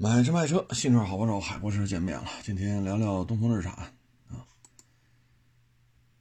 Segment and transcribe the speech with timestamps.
[0.00, 2.28] 买车卖车，新车好不少，海博士见面了。
[2.44, 3.72] 今天聊聊东风日产
[4.28, 4.46] 啊。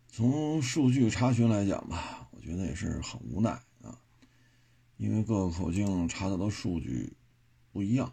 [0.07, 3.51] 从数据查询来讲吧，我觉得也是很无奈
[3.83, 3.95] 啊，
[4.97, 7.15] 因为各个口径查到的数据
[7.71, 8.11] 不一样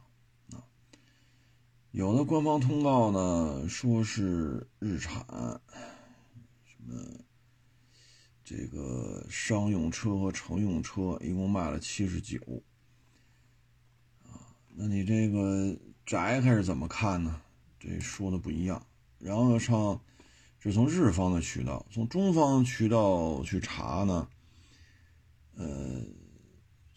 [0.53, 0.61] 啊。
[1.93, 5.25] 有的官方通告呢说是日产
[6.67, 6.95] 什么
[8.45, 12.39] 这个商用车和乘用车一共卖了七十九。
[14.77, 17.41] 那你这个宅开是怎么看呢？
[17.79, 18.85] 这说的不一样。
[19.21, 20.01] 然后上
[20.59, 24.29] 是从日方的渠道，从中方渠道去查呢，
[25.57, 26.03] 呃，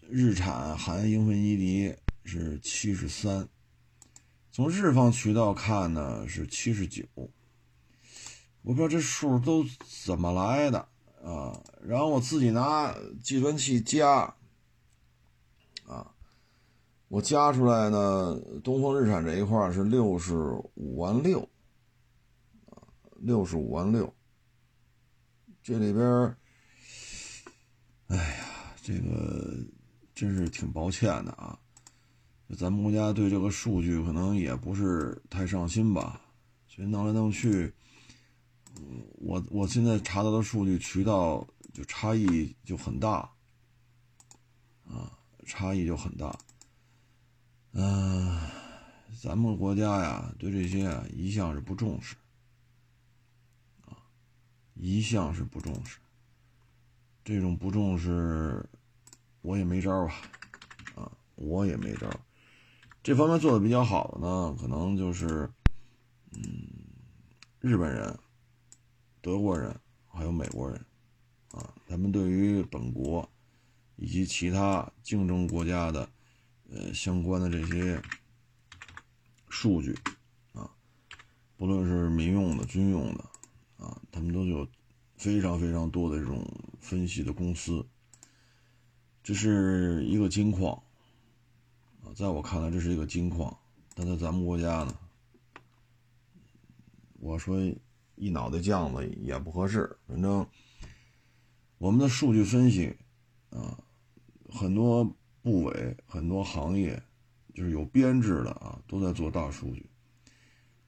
[0.09, 1.95] 日产含英菲尼迪
[2.25, 3.47] 是七十三，
[4.51, 7.05] 从日方渠道看呢是七十九。
[8.63, 9.63] 我不知道这数都
[10.03, 10.79] 怎么来的
[11.23, 11.61] 啊？
[11.85, 14.33] 然后我自己拿计算器加。
[17.09, 20.35] 我加出来呢，东风日产这一块是六十
[20.75, 21.39] 五万六，
[22.69, 22.83] 啊，
[23.15, 24.13] 六十五万六。
[25.63, 26.05] 这里边，
[28.07, 29.53] 哎呀，这个
[30.13, 31.57] 真是挺抱歉的啊。
[32.57, 36.21] 咱们国家对这个数据可能也不是太上心吧，
[36.67, 37.73] 所以弄来弄去，
[39.15, 43.29] 我我现在查到的数据渠道就差异就很大，
[44.85, 46.37] 啊，差异就很大。
[47.79, 48.35] 嗯，
[49.21, 52.15] 咱们国家呀，对这些啊一向是不重视，
[53.85, 53.93] 啊，
[54.73, 55.99] 一向是不重视。
[57.23, 58.67] 这种不重视，
[59.41, 60.13] 我也没招啊，
[60.95, 62.09] 啊，我也没招。
[63.03, 65.47] 这方面做的比较好的呢，可能就是，
[66.31, 66.41] 嗯，
[67.59, 68.17] 日本人、
[69.21, 70.83] 德国人还有美国人，
[71.51, 73.29] 啊，他们对于本国
[73.97, 76.09] 以及其他竞争国家的。
[76.69, 78.01] 呃，相关的这些
[79.47, 79.97] 数据
[80.51, 80.69] 啊，
[81.55, 83.23] 不论是民用的、军用的
[83.77, 84.67] 啊，他们都有
[85.15, 86.45] 非常非常多的这种
[86.81, 87.87] 分析的公司。
[89.23, 90.83] 这是一个金矿
[92.03, 93.57] 啊，在我看来，这是一个金矿。
[93.95, 94.99] 但在咱们国家呢，
[97.13, 97.57] 我说
[98.15, 99.97] 一脑袋酱子也不合适。
[100.05, 100.45] 反正
[101.77, 102.97] 我们的数据分析
[103.51, 103.79] 啊，
[104.49, 105.15] 很多。
[105.47, 107.01] 部委很多行业
[107.53, 109.89] 就是有编制的啊，都在做大数据。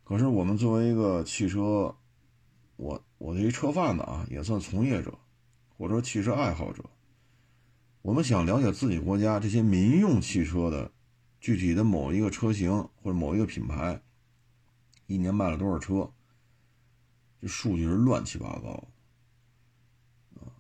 [0.04, 1.96] 可是我们作为一个汽车，
[2.76, 5.18] 我我的一车贩子啊，也算从业者，
[5.78, 6.84] 或者说汽车爱好者。
[8.02, 10.92] 我们想了解自己国家这些民用汽车的
[11.40, 12.72] 具体的某一个车型
[13.02, 14.02] 或者某一个品牌，
[15.08, 16.12] 一年卖了多少车，
[17.40, 18.88] 这数据是乱七八糟。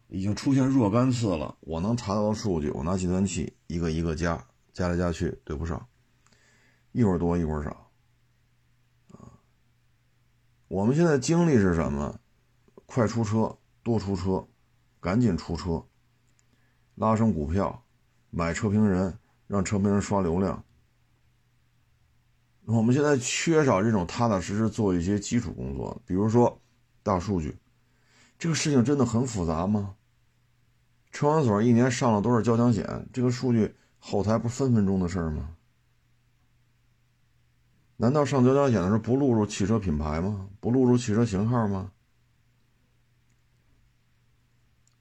[0.10, 4.44] 已经出现若干次了，我能查到的数据，我拿计算器一个一个加，
[4.74, 5.88] 加来加去对不上，
[6.92, 7.92] 一会儿多一会儿少，
[9.12, 9.38] 啊，
[10.68, 12.20] 我们现在经历是什么？
[12.88, 14.48] 快出车，多出车，
[15.00, 15.86] 赶紧出车，
[16.96, 17.84] 拉升股票，
[18.32, 20.66] 买车评人，让车评人刷流量。
[22.66, 26.60] 我们现在缺少这种踏踏实实做一些基础工作，比如说
[27.04, 27.56] 大数据，
[28.40, 29.96] 这个事情真的很复杂吗？
[31.12, 33.08] 车管所一年上了多少交强险？
[33.12, 35.56] 这个数据后台不分分钟的事儿吗？
[37.98, 40.50] 难道上交强险的时候不录入汽车品牌吗？
[40.60, 41.92] 不录入汽车型号吗？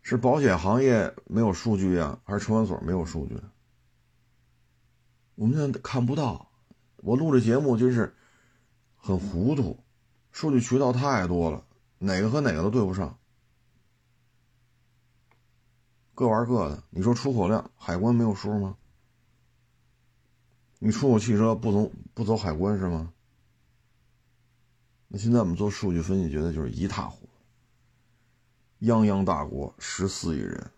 [0.03, 3.39] 是保险行业没有数据呀，还是车管所没有数据？
[5.35, 6.51] 我们现在看不到。
[6.97, 8.17] 我录这节目就是
[8.97, 9.79] 很糊涂，
[10.33, 11.65] 数据渠道太多了，
[11.99, 13.17] 哪个和哪个都对不上。
[16.19, 18.77] 各玩各的，你说出口量，海关没有数吗？
[20.81, 23.13] 你出口汽车不走不走海关是吗？
[25.07, 27.25] 那现在我们做数据分析，觉得就是一塌糊
[28.81, 28.85] 涂。
[28.85, 30.73] 泱泱大国，十四亿人，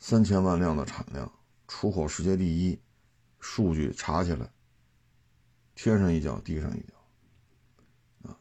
[0.00, 1.30] 三千万辆的产量，
[1.68, 2.80] 出口世界第一，
[3.38, 4.50] 数据查起来，
[5.76, 8.36] 天上一脚地上一脚，啊，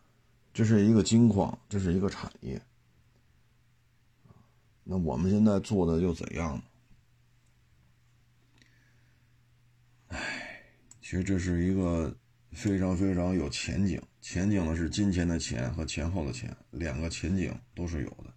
[0.56, 2.60] 这是一个金矿，这是一个产业。
[4.86, 6.64] 那我们现在做的又怎样呢？
[10.08, 10.20] 哎，
[11.02, 12.14] 其实这是一个
[12.52, 18.34] 非常非常有前景，前景的是金钱的钱和前后的钱，两个前景都是有的。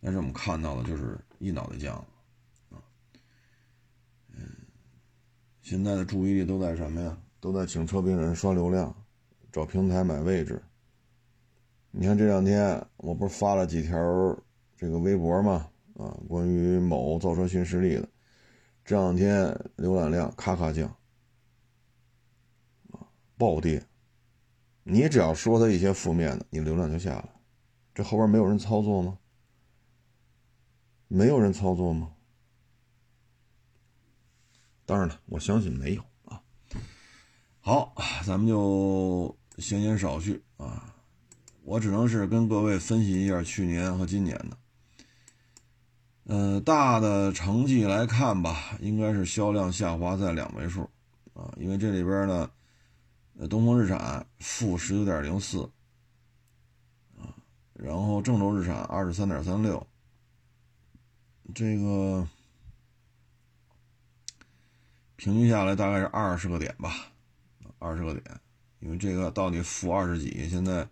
[0.00, 1.92] 但是我们看到的就是一脑袋浆
[2.70, 2.82] 啊，
[4.28, 4.44] 嗯，
[5.60, 7.18] 现在的注意力都在什么呀？
[7.38, 8.94] 都在请车评人刷流量，
[9.52, 10.62] 找平台买位置。
[11.90, 14.42] 你看这两天我不是发了几条？
[14.76, 18.08] 这个微博嘛，啊，关于某造车新势力的，
[18.84, 20.94] 这两天浏览量咔咔降，
[23.36, 23.84] 暴跌。
[24.82, 27.28] 你只要说他一些负面的，你流量就下来。
[27.94, 29.18] 这后边没有人操作吗？
[31.08, 32.12] 没有人操作吗？
[34.84, 36.42] 当然了，我相信没有啊。
[37.60, 37.94] 好，
[38.26, 40.94] 咱们就闲言少叙啊。
[41.62, 44.58] 我只能是跟各位分析一下去年和今年的。
[46.26, 50.88] 嗯，大的成绩来看吧，应该是销量下滑在两位数
[51.34, 52.50] 啊，因为这里边呢，
[53.48, 55.62] 东风日产负十九点零四
[57.18, 57.28] 啊，
[57.74, 59.86] 然后郑州日产二十三点三六，
[61.54, 62.26] 这个
[65.16, 67.12] 平均下来大概是二十个点吧，
[67.78, 68.24] 二十个点，
[68.80, 70.88] 因为这个到底负二十几，现在。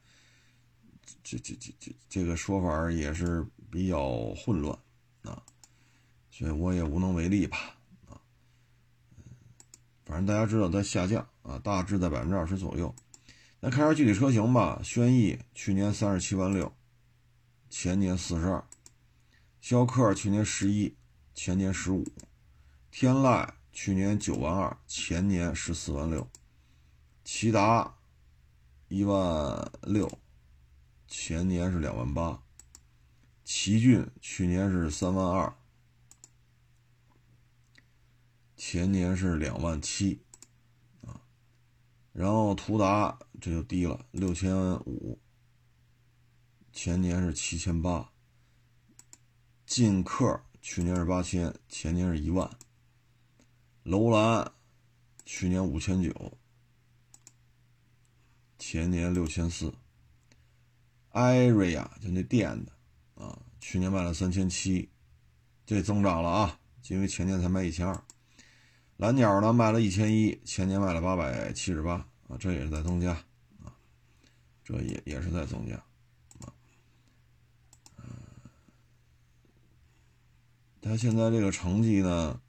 [1.25, 4.77] 这这这这这个说法也是比较混乱
[5.23, 5.43] 啊，
[6.31, 7.77] 所以我也无能为力吧
[8.09, 8.21] 啊。
[10.05, 12.95] 反正大家知道在下降啊，大致在百分之二十左右。
[13.61, 16.73] 那看下具体车型吧，轩逸去年三十七万六，
[17.71, 18.65] 前年四十二；
[19.61, 20.97] 逍客去年十一，
[21.33, 22.03] 前年十五；
[22.91, 26.27] 天籁去年九万二，前年十四万六；
[27.25, 27.95] 骐达
[28.89, 30.19] 一万六。
[31.07, 32.43] 前年是两万八，
[33.45, 35.55] 奇骏去年是三万二，
[38.57, 40.23] 前年是两万七，
[41.03, 41.21] 啊，
[42.13, 45.19] 然后途达这就低了六千五，
[46.73, 48.13] 前年是七千八，
[49.67, 52.49] 劲客去年是八千，前年是一万，
[53.83, 54.53] 楼兰
[55.25, 56.39] 去年五千九，
[58.59, 59.75] 前年六千四。
[61.11, 62.72] 艾瑞亚就那电的，
[63.63, 64.91] 去年卖了三千七，
[65.65, 68.05] 这增长了啊，因为前年才卖一千二。
[68.97, 71.95] 蓝鸟呢卖了一千一，前年卖了八百七十八
[72.27, 73.13] 啊，这也是在增加
[73.65, 73.73] 啊，
[74.65, 75.77] 这也也是在增加
[76.41, 76.53] 啊。
[77.99, 78.05] 嗯，
[80.83, 82.41] 它现在这个成绩呢，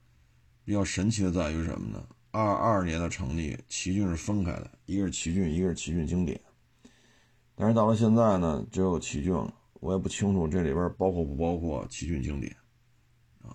[0.66, 2.04] 比较神奇的在于什么呢？
[2.32, 6.42] 二二年的成绩，奇骏是分开的，一个是奇骏，一个是奇骏经典。
[7.56, 12.56] 但是到了现在呢，只有奇骏了，我也不清楚这里边包括不包括奇骏经典，
[13.42, 13.52] 啊，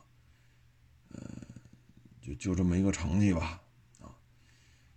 [1.11, 1.23] 呃，
[2.21, 3.63] 就就这么一个成绩吧，
[3.99, 4.13] 啊，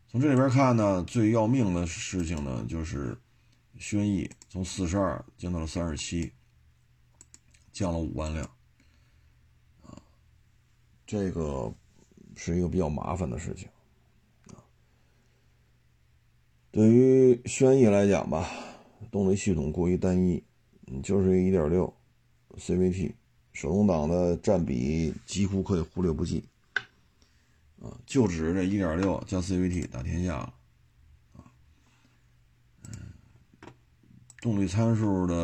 [0.10, 3.18] 从这里边看呢，最要命的事情呢，就是
[3.80, 6.34] 轩逸从四十二降到了三十七，
[7.72, 8.46] 降了五万辆，
[9.84, 10.04] 啊，
[11.06, 11.74] 这个
[12.36, 13.70] 是一个比较麻烦的事情，
[14.48, 14.60] 啊，
[16.72, 18.50] 对于轩逸来讲吧。
[19.10, 20.42] 动力系统过于单一，
[21.02, 21.94] 就是一点六
[22.58, 23.14] CVT，
[23.54, 26.44] 手动挡的占比几乎可以忽略不计，
[27.82, 30.54] 啊，就指着这一点六加 CVT 打天下了，
[31.34, 31.46] 啊，
[32.84, 32.92] 嗯，
[34.42, 35.36] 动力参数的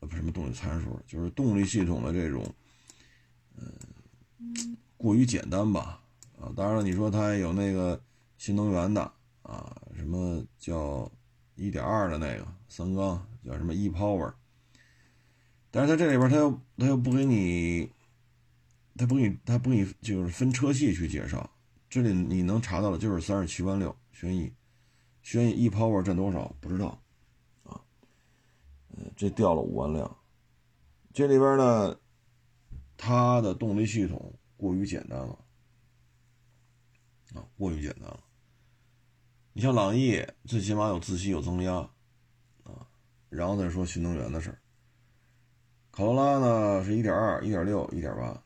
[0.00, 2.44] 呃不什么动力参数，就是动力系统的这种，
[3.56, 6.00] 嗯，过于简单吧，
[6.38, 8.00] 啊，当然了，你说它有那个
[8.38, 9.02] 新能源的，
[9.42, 11.10] 啊，什么叫？
[11.58, 14.30] 一点二的那个三缸叫什么 ePower，
[15.76, 17.86] 但是它这里边它又它又不给你，
[18.96, 21.50] 它不给你它不给你就是分车系去介绍，
[21.90, 24.50] 这里你能查到的就是三十七万六轩逸，
[25.20, 26.98] 轩逸 ePower 占多少不知道，
[27.64, 27.78] 啊，
[28.96, 30.16] 嗯，这掉了五万辆，
[31.12, 31.94] 这里边呢，
[32.96, 35.38] 它的动力系统过于简单了，
[37.34, 38.20] 啊，过于简单了。
[39.52, 41.74] 你像朗逸，最起码有自吸有增压，
[42.64, 42.88] 啊，
[43.28, 44.58] 然后再说新能源的事儿。
[45.96, 48.42] 卡罗拉呢是一点二、一点六、一点八，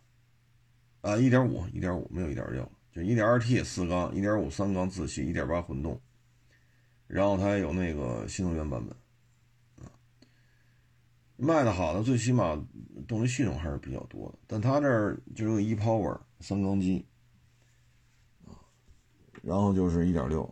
[1.00, 6.00] 啊，一点五、一点五没有一点六，就一点二 T 四缸，一点五三缸自吸，一点八混动，
[7.08, 9.90] 然后它还有那个新能源版本，啊，
[11.36, 12.56] 卖的好的最起码
[13.08, 17.04] 动力系统还是比较多的，但它这儿就是个 ePower 三缸机，
[18.46, 18.54] 啊，
[19.42, 20.48] 然后就是一点六。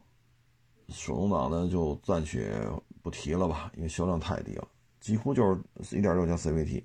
[0.88, 2.50] 手动挡的就暂且
[3.02, 4.66] 不提了吧，因为销量太低了，
[5.00, 5.60] 几乎就是
[5.96, 6.84] 1.6加 CVT，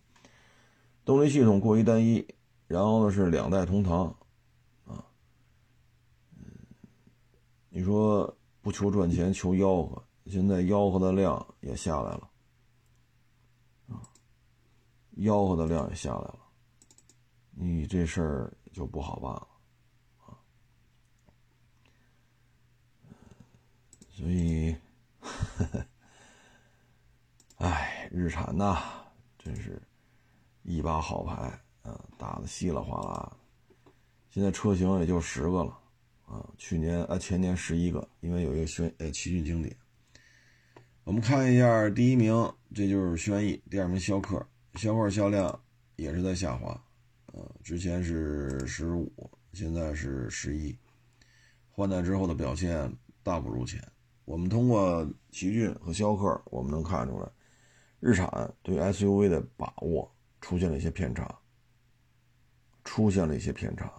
[1.04, 2.26] 动力系统过于单一，
[2.68, 4.16] 然后呢是两代同堂，
[4.86, 5.06] 啊，
[7.70, 12.30] 你说不求赚钱求吆喝，现在吆喝的量也下来了，
[15.18, 16.40] 吆喝的量也下来了，
[17.52, 19.48] 你这事儿就不好办了。
[24.16, 24.76] 所以，
[27.58, 28.78] 哎，日产呐，
[29.40, 29.82] 真是
[30.62, 33.36] 一把好牌，啊，打的稀里哗啦。
[34.30, 35.76] 现在车型也就十个了，
[36.28, 39.76] 啊，去年啊前年十一个，因为有一个轩呃奇骏经典。
[41.06, 42.32] 我们看一下第一名，
[42.72, 45.60] 这就是轩逸，第二名逍客，逍客销量
[45.96, 46.80] 也是在下滑，
[47.34, 49.12] 呃，之前是十五，
[49.54, 50.78] 现在是十一，
[51.72, 53.84] 换代之后的表现大不如前。
[54.26, 57.28] 我们通过奇骏和逍客，我们能看出来，
[58.06, 61.34] 日产对 SUV 的把握出现了一些偏差，
[62.84, 63.90] 出现了一些偏差。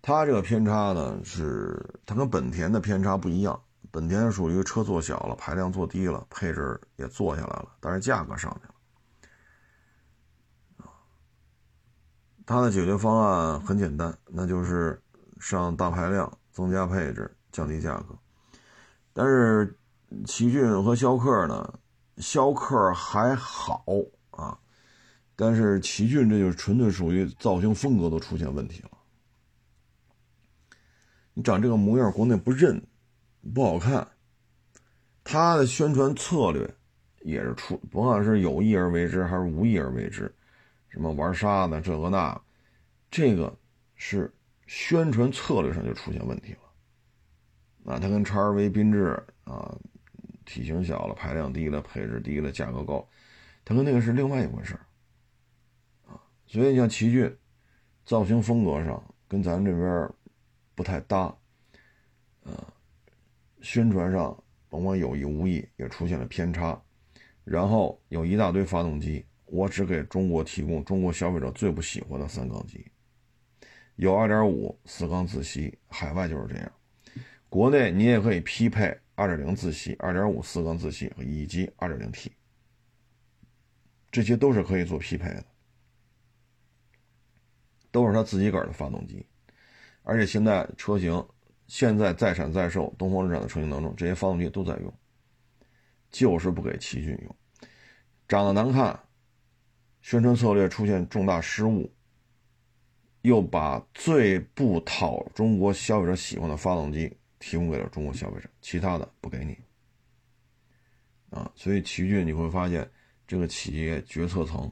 [0.00, 3.62] 它这个偏差呢，是它跟本田的偏差不一样。
[3.90, 8.74] 本田属于车做小了，排量做低了，配置也做下来了，但是价格上去了。
[12.46, 14.98] 它的解决方案很简单，那就是
[15.38, 18.18] 上大排量，增加配置，降低价格。
[19.12, 19.78] 但是
[20.24, 21.78] 奇骏和逍客呢？
[22.18, 23.84] 逍客还好
[24.30, 24.58] 啊，
[25.34, 28.90] 但是奇骏这就是纯粹属于造型风格都出现问题了。
[31.34, 32.82] 你长这个模样，国内不认，
[33.54, 34.08] 不好看。
[35.22, 36.74] 他的宣传策略
[37.20, 40.34] 也是出，不管是有意而为之还是无意而为之，
[40.88, 42.40] 什么玩沙子这个那，
[43.10, 43.54] 这个
[43.96, 44.32] 是
[44.66, 47.92] 宣传策略上就出现问题了。
[47.92, 49.76] 啊，它跟叉 R V 缤智啊，
[50.46, 53.06] 体型小了，排量低了，配置低了，价格高，
[53.64, 54.86] 它跟那个是另外一回事儿
[56.06, 56.22] 啊。
[56.46, 57.36] 所以像奇骏，
[58.04, 60.08] 造型风格上跟咱这边
[60.74, 61.36] 不太搭，
[62.44, 62.72] 啊，
[63.60, 66.80] 宣传上甭管有意无意也出现了偏差，
[67.44, 72.86] 然后有一大堆发动机，我只给中国提供中国消费者最不喜欢的三缸机，
[73.96, 76.72] 有2.5四缸自吸，海外就是这样。
[77.48, 82.30] 国内你也可以匹配2.0自吸、2.5四缸自吸以及 2.0T，
[84.10, 85.44] 这些都是可以做匹配的，
[87.90, 89.24] 都是它自己个儿的发动机，
[90.02, 91.26] 而且现在车型
[91.66, 94.92] 现在在产在售，东风日产的车型当中，这些发动机都在用，
[96.10, 97.36] 就是不给奇骏用，
[98.28, 99.00] 长得难看，
[100.02, 101.90] 宣传策略出现重大失误，
[103.22, 107.16] 又把最不讨中国消费者喜欢的发动机。
[107.38, 109.58] 提供给了中国消费者，其他的不给你
[111.30, 112.88] 啊，所以奇骏你会发现
[113.26, 114.70] 这个企业决策层，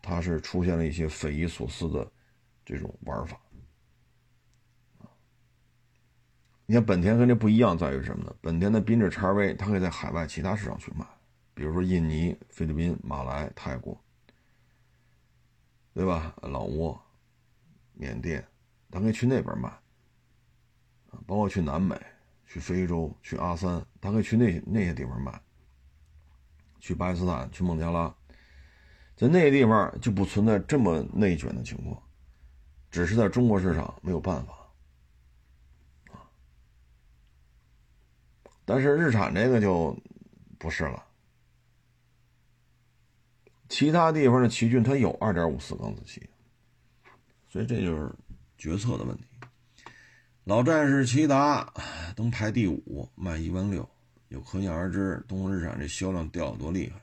[0.00, 2.10] 它是出现了一些匪夷所思的
[2.64, 3.40] 这种玩法
[6.66, 8.34] 你看本田跟这不一样，在于什么呢？
[8.40, 11.04] 本田的缤智叉 V 它可以在海外其他市场去卖，
[11.54, 14.00] 比如说印尼、菲律宾、马来、泰国，
[15.92, 16.34] 对吧？
[16.40, 16.98] 老挝、
[17.92, 18.46] 缅甸，
[18.90, 19.70] 它可以去那边卖。
[21.26, 22.00] 包括去南美、
[22.46, 25.40] 去非洲、去阿三，他可以去那那些地方卖。
[26.80, 28.12] 去巴基斯坦、去孟加拉，
[29.14, 32.02] 在那些地方就不存在这么内卷的情况，
[32.90, 34.52] 只是在中国市场没有办法
[36.10, 36.26] 啊。
[38.64, 39.96] 但是日产这个就
[40.58, 41.06] 不是了，
[43.68, 46.28] 其他地方的奇骏它有2.5四缸自吸，
[47.48, 48.12] 所以这就是
[48.58, 49.24] 决策的问题。
[50.44, 51.72] 老战士骐达
[52.16, 53.88] 能排第五，卖一万六，
[54.28, 57.00] 就可想而知东风日产这销量掉的多厉害。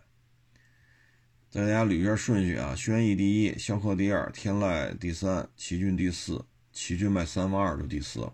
[1.49, 6.45] 再大家捋一下顺序啊：轩逸第一，逍客第二，天籁第三，奇骏第四。
[6.73, 8.33] 奇骏卖三万二就第四了，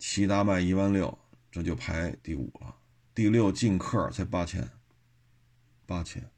[0.00, 1.16] 骐达卖一万六，
[1.52, 2.74] 这就排第五了。
[3.14, 4.68] 第六劲客才八千，
[5.86, 6.28] 八千，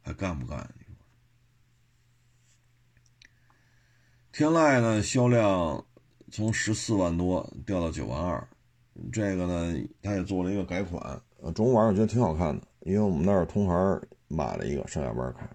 [0.00, 0.74] 还干不干？
[4.32, 5.84] 天籁呢，销量。
[6.32, 8.48] 从十四万多掉到九万二，
[9.12, 11.20] 这个呢，他也做了一个改款。
[11.54, 15.46] 中午晚上我觉得挺好看的，因为我们那儿同行买了一个上下班开。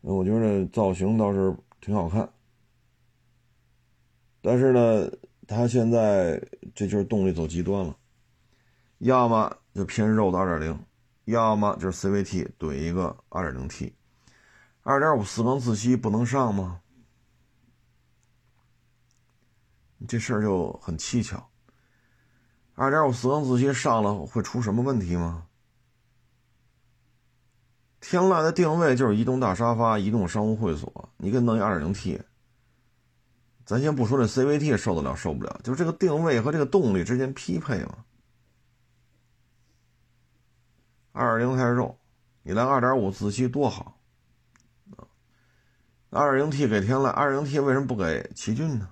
[0.00, 2.28] 我觉得造型倒是挺好看，
[4.40, 5.08] 但是呢，
[5.46, 6.42] 他现在
[6.74, 7.96] 这就是动力走极端了，
[8.98, 10.84] 要么就偏肉的二点零，
[11.26, 13.94] 要么就是 CVT 怼一个二点零 T，
[14.82, 16.81] 二点五四缸自吸不能上吗？
[20.06, 21.48] 这事儿就很蹊跷。
[22.74, 25.46] 二点五四缸自吸上了会出什么问题吗？
[28.00, 32.20] 天籁的定位就是移动大沙发、移动商务会所，你给弄一二点零 T，
[33.64, 38.04] 咱先不说这 CVT 受得了受不了，就这个定位和这个动力之间匹配吗？
[41.12, 41.96] 二点零太肉，
[42.42, 44.00] 你来二点五自吸多好
[44.96, 45.06] 啊！
[46.10, 48.88] 二点零 T 给天籁，二点零 T 为什么不给奇骏呢？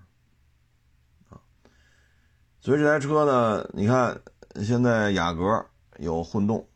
[2.60, 4.20] 所以这台车呢，你看
[4.62, 5.64] 现在雅阁
[5.98, 6.68] 有混动，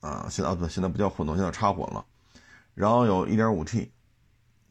[0.00, 2.04] 啊，现在啊不，现在不叫混动，现在插混了。
[2.74, 3.90] 然后有 1.5T，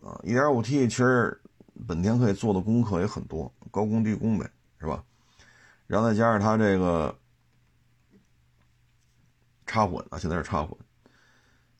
[0.02, 1.42] 啊，1.5T 其实
[1.86, 5.04] 本田可以做的功课也很多，高功低功呗，是吧？
[5.88, 7.14] 然后再加上它这个
[9.66, 10.76] 插混啊，现在是插混，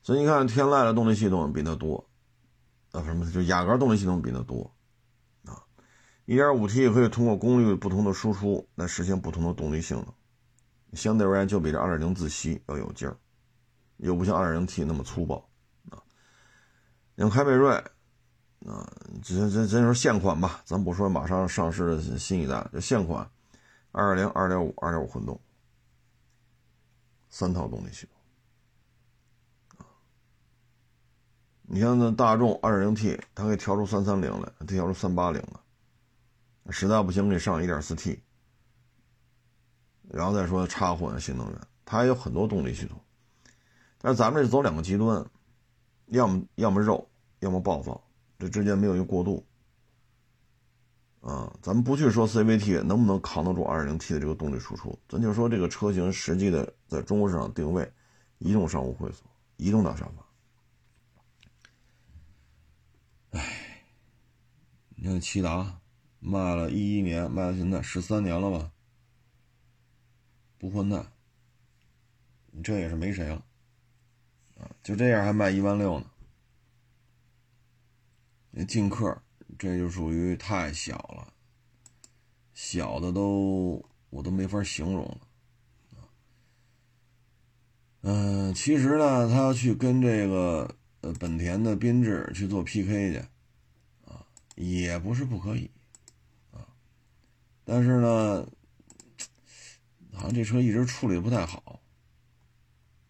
[0.02, 2.06] 所以你看天籁的动力系统比它多，
[2.92, 4.70] 啊什么就雅阁动力系统比它多，
[6.30, 13.16] ，1.5T 可以通过功率不同的输出来实现不同的动力性能，相对而言就比这2.0自吸要有劲儿，
[13.96, 15.48] 又不像 2.0T 那么粗暴，
[15.90, 15.98] 啊，
[17.16, 17.82] 你看凯美瑞。
[18.66, 18.86] 啊，
[19.22, 23.26] 这这这就是现款吧，咱不说马上上市的新一代，就现款，
[23.90, 25.40] 二点零、二点五、二点五混动，
[27.30, 28.06] 三套动力系
[29.78, 29.86] 统。
[31.62, 35.62] 你像那大众二点零 T，它可以调出三三零来，它调出三八零了，
[36.68, 38.22] 实在不行给上一点四 T，
[40.08, 43.00] 然后再说插混新能源，它还有很多动力系统。
[43.98, 45.24] 但是咱们这走两个极端，
[46.06, 47.08] 要么要么肉，
[47.40, 48.02] 要么暴躁。
[48.38, 49.44] 这之间没有一个过渡，
[51.20, 57.92] 啊，咱们不去说 CVT 能不能扛得住 2.0T 的这个动力输出，咱就说这个车型实际的在中国市场定位，
[58.38, 59.26] 移动商务会所，
[59.58, 60.26] 移动大沙发。
[63.38, 63.84] 哎，
[64.96, 65.79] 你看骐达
[66.20, 68.70] 卖了一一年，卖到现在十三年了吧，
[70.58, 71.02] 不换代，
[72.52, 73.42] 你这也是没谁了，
[74.58, 76.06] 啊，就这样还卖一万六呢。
[78.50, 79.22] 那劲客，
[79.58, 81.32] 这就属于太小了，
[82.52, 85.20] 小的都我都没法形容了，
[88.02, 93.18] 嗯，其实呢，他要去跟这个呃本田的缤智去做 PK 去，
[94.04, 95.70] 啊，也不是不可以，
[97.72, 98.44] 但是呢，
[100.12, 101.80] 好像这车一直处理不太好，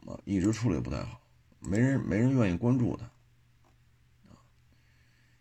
[0.04, 1.18] 啊，一直处理不太好，
[1.60, 3.10] 没人没人愿意关注它。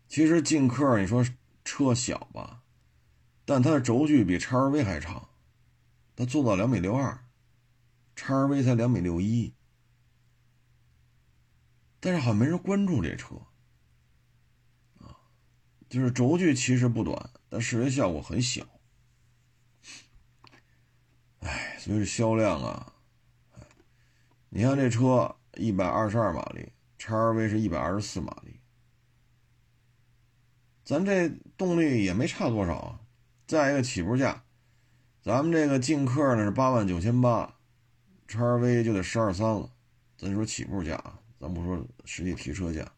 [0.08, 1.22] 其实劲客，你说
[1.64, 2.62] 车小吧，
[3.44, 5.28] 但它的轴距比叉 R V 还长，
[6.16, 7.22] 它做到两米六二，
[8.16, 9.52] 叉 R V 才两米六一，
[12.00, 13.34] 但是好像没人关注这车，
[15.00, 15.12] 啊，
[15.90, 18.66] 就是轴距其实不短，但视觉效果很小，
[21.80, 22.92] 所以销量啊，
[24.50, 28.60] 你看这车一百二十二马力，叉 R V 是一百二十四马力。
[30.84, 33.00] 咱这动力也没差多少啊，
[33.46, 34.42] 再一个起步价，
[35.22, 37.56] 咱们这个劲客呢是八万九千八，
[38.28, 39.72] 叉 RV 就得十二三了，
[40.18, 42.92] 咱说起步价啊，咱不说实际提车价，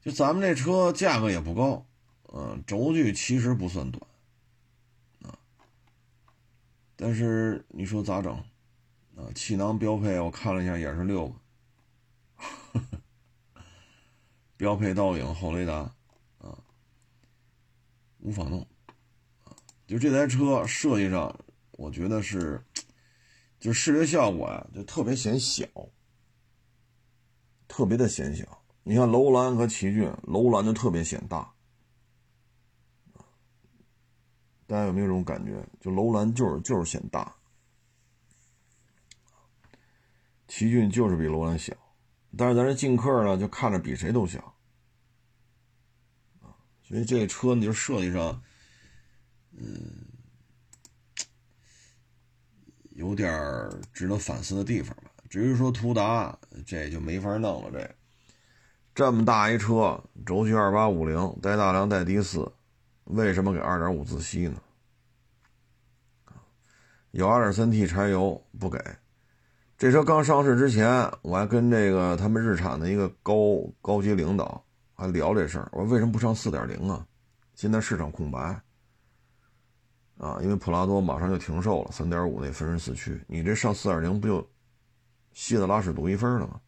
[0.00, 1.84] 就咱们这车价格也不高，
[2.32, 4.08] 嗯，轴距其实不算短，
[7.06, 8.32] 但是你说咋整？
[9.14, 12.80] 啊，气囊标配我看了一下也是六个。
[14.56, 15.74] 标配倒影后雷达，
[16.38, 16.56] 啊，
[18.20, 18.66] 无法弄，
[19.44, 19.52] 啊，
[19.86, 21.38] 就这台车设计上，
[21.72, 22.64] 我觉得是，
[23.60, 25.66] 就视觉效果啊，就特别显小，
[27.68, 28.64] 特别的显小。
[28.82, 31.53] 你看楼兰和奇骏，楼兰就特别显大，
[34.66, 35.66] 大家有没有这种感觉？
[35.80, 37.34] 就楼兰就是就是显大，
[40.48, 41.76] 奇骏就是比楼兰小。
[42.36, 44.54] 但是咱这劲客呢，就看着比谁都小，
[46.82, 48.42] 所以这车呢，就设计上，
[49.52, 50.06] 嗯，
[52.90, 53.30] 有点
[53.92, 55.12] 值得反思的地方吧。
[55.30, 57.70] 至于说途达，这就没法弄了。
[57.70, 57.94] 这
[58.94, 62.52] 这么大一车，轴距二八五零，带大梁带低四，
[63.04, 64.60] 为什么给二点五自吸呢？
[67.10, 68.78] 有二点三 T 柴油不给。
[69.76, 70.88] 这车刚上市之前，
[71.22, 74.64] 我还跟这个他们日产的一个高高级领导
[74.94, 75.68] 还聊这事儿。
[75.72, 77.06] 我说为什么不上四点零啊？
[77.54, 78.60] 现在市场空白
[80.16, 84.48] 啊，因为普拉多马上就停售了，三点五那分时四驱，你这上四点零不就
[85.32, 86.60] 稀的拉屎独一分了吗？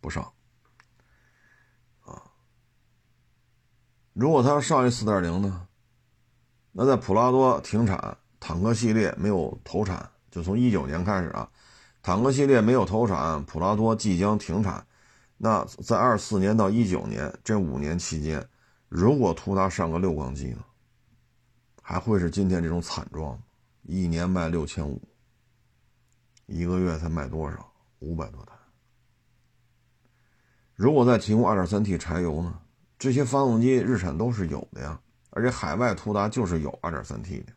[0.00, 0.32] 不上
[4.14, 5.66] 如果它要上一四点零呢？
[6.70, 11.48] 那在普拉多停产，坦克系列没有投产，就从一九年开始啊。
[12.00, 14.86] 坦克系列没有投产，普拉多即将停产。
[15.36, 18.46] 那在二四年到一九年这五年期间，
[18.88, 20.64] 如果途达上个六缸机呢，
[21.82, 23.36] 还会是今天这种惨状？
[23.82, 25.02] 一年卖六千五，
[26.46, 27.72] 一个月才卖多少？
[27.98, 28.52] 五百多台。
[30.74, 32.60] 如果再提供二点三 T 柴油呢？
[33.04, 37.52] 这些发动机日产都是有的呀，而且海外途达就是有二点三 T 的。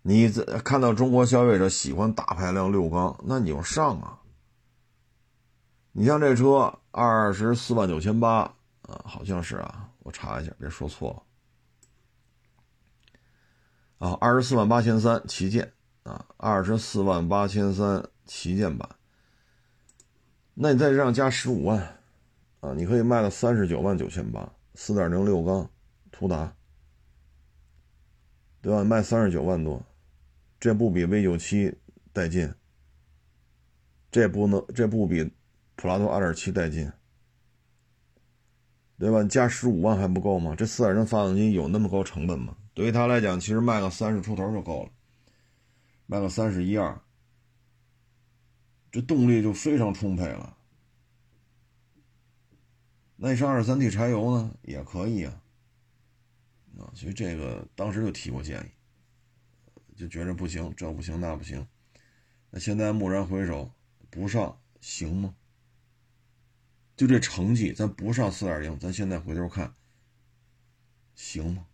[0.00, 4.18] 你这看到中国消费者喜欢大排量六缸，那你就上啊！
[5.92, 8.38] 你像这车二十四万九千八
[8.80, 11.22] 啊，好像是啊，我查一下，别说错
[13.98, 14.08] 了。
[14.08, 15.70] 啊，二十四万八千三旗舰
[16.04, 18.88] 啊，二十四万八千三旗舰版。
[20.54, 21.98] 那你再让加十五万
[22.62, 25.68] 啊，你可以卖到三十九万九千八，四点零六缸
[26.12, 26.54] 途达，
[28.60, 28.84] 对吧？
[28.84, 29.84] 卖三十九万多，
[30.60, 31.76] 这不比 V 九七
[32.12, 32.54] 带劲？
[34.12, 35.28] 这不能，这不比
[35.74, 36.92] 普拉多二点七带劲？
[38.96, 39.24] 对吧？
[39.24, 40.54] 加十五万还不够吗？
[40.54, 42.56] 这四点零发动机有那么高成本吗？
[42.74, 44.90] 对于他来讲，其实卖个三十出头就够了，
[46.06, 46.96] 卖个三十一二，
[48.92, 50.56] 这动力就非常充沛了。
[53.24, 55.40] 那上二三 T 柴油呢，也可以啊。
[56.76, 61.64] 啊，所以这个当时就提过建议，就觉着不行，这不行那不行。
[62.50, 63.70] 那现在蓦然回首，
[64.10, 65.36] 不上行吗？
[66.96, 69.72] 就这成绩，咱不上四点零，咱现在回头看，
[71.14, 71.68] 行吗？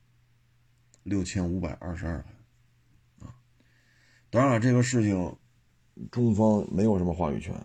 [1.02, 3.34] 六千五百二十二台，啊，
[4.28, 5.34] 当然了，这个事情
[6.10, 7.64] 中方没有什么话语权，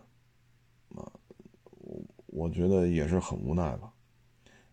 [2.35, 3.93] 我觉得也是很无奈吧，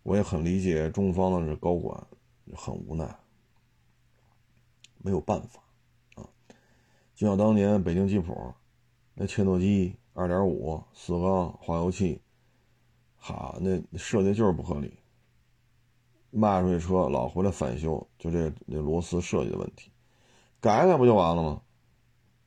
[0.03, 2.07] 我也很理解中方的这高管
[2.55, 3.15] 很无奈，
[4.97, 5.63] 没有办法，
[6.15, 6.25] 啊，
[7.15, 8.55] 就像当年北京吉普
[9.13, 12.23] 那切诺基二点五四缸化油器，
[13.19, 14.99] 哈，那设计就是不合理。
[16.31, 19.91] 卖出去车老回来返修，就这这螺丝设计的问题，
[20.61, 21.61] 改改不就完了吗？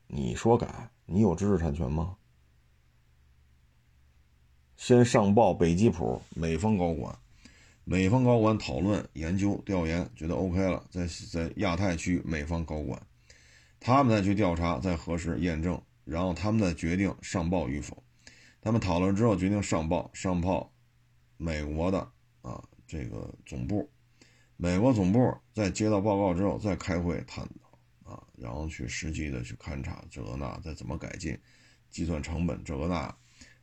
[0.08, 2.16] 你说改，你有知识产权吗？
[4.86, 7.18] 先上报北极普美方高管，
[7.84, 13.00] 美方高管讨论、研究、调研，觉得 OK 了，在在亚太区美方高管，
[13.80, 18.04] 他们再去调查、再核实、验证，然后他们再决定上报与否。
[18.60, 20.70] 他们讨论之后决定上报，上报
[21.38, 22.00] 美国的
[22.42, 22.62] 啊。
[22.86, 23.90] 这个总部，
[24.58, 31.34] 美国总部在接到报告之后，再开会探讨啊，然后去实际的去勘察这个那，再怎么改进，
[31.90, 33.16] 计算成本这个那，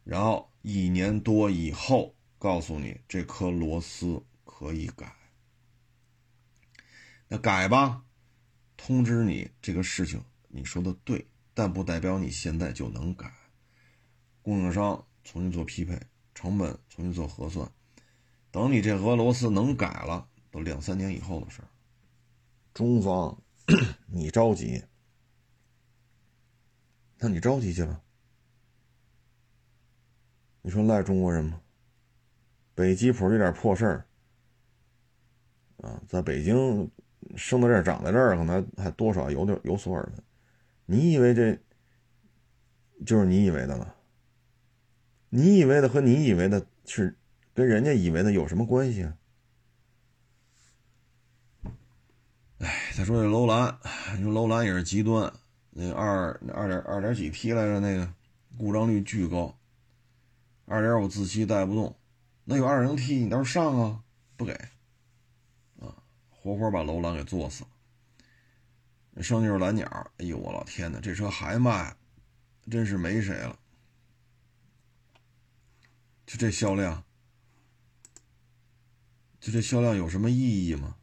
[0.04, 5.16] 然后一年多以后告诉你这颗螺丝可以改，
[7.28, 8.04] 那改吧，
[8.78, 13.34] 通知你这个事情你说的对，但不代表你现在就能改，
[14.42, 16.00] 供应商重新做匹配，
[16.36, 17.72] 成本重新做核算。
[18.52, 21.68] 等你这俄罗斯能改了，都两三年以后的事儿。
[22.74, 23.42] 中方，
[24.08, 24.84] 你着急，
[27.18, 28.02] 那你着急去吧。
[30.62, 31.62] 你说赖中国人吗？
[32.76, 34.06] 北吉普这点破事儿，
[35.78, 36.90] 啊，在北京
[37.36, 40.24] 生在这儿长在这儿，可能还多少有点有所耳闻。
[40.86, 41.58] 你以为这
[43.06, 43.96] 就是你以为的了？
[45.30, 47.18] 你以为的和你以为的是？
[47.54, 49.18] 跟人家以为的有什么关系啊？
[52.60, 53.78] 哎，再说这楼兰，
[54.16, 55.32] 你说楼兰也是极端，
[55.72, 58.10] 那二二点二点几 T 来着，那个
[58.58, 59.60] 故障率巨高，
[60.72, 62.00] 二点五自吸带不动，
[62.46, 64.02] 那有二零 T 你倒是上啊，
[64.38, 64.54] 不给，
[65.82, 65.92] 啊，
[66.30, 69.22] 活活把楼兰给坐死了。
[69.22, 69.86] 剩就是蓝鸟，
[70.20, 71.94] 哎呦我老天哪，这车还卖，
[72.70, 73.60] 真是没谁了，
[76.26, 77.04] 就这销量。
[79.42, 80.96] 就这销量有什么意义吗？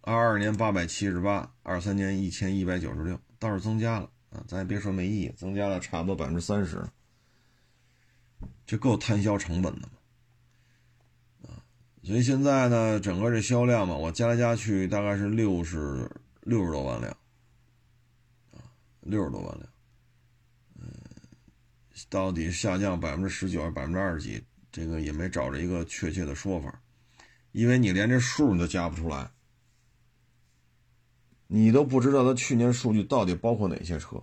[0.00, 4.42] 二二年八百七十八，二三年一千一百九十六，倒是增加了啊！
[4.48, 6.82] 咱也别说没意义，增加了差不多百分之三十，
[8.66, 9.92] 这够摊销成本的吗？
[11.48, 11.62] 啊！
[12.02, 17.16] 所以现在呢，整个这销量嘛，我加来加去大概是六十六十多万辆，
[18.52, 18.60] 啊，
[19.00, 19.68] 六十多万辆，
[20.76, 20.86] 嗯，
[22.08, 24.42] 到底下降百分之十九还是百分之二十几？
[24.72, 26.80] 这个也没找着一个确切的说法。
[27.52, 29.30] 因为你连这数你都加不出来，
[31.46, 34.20] 你都不知道他去年数据到底包括哪些车，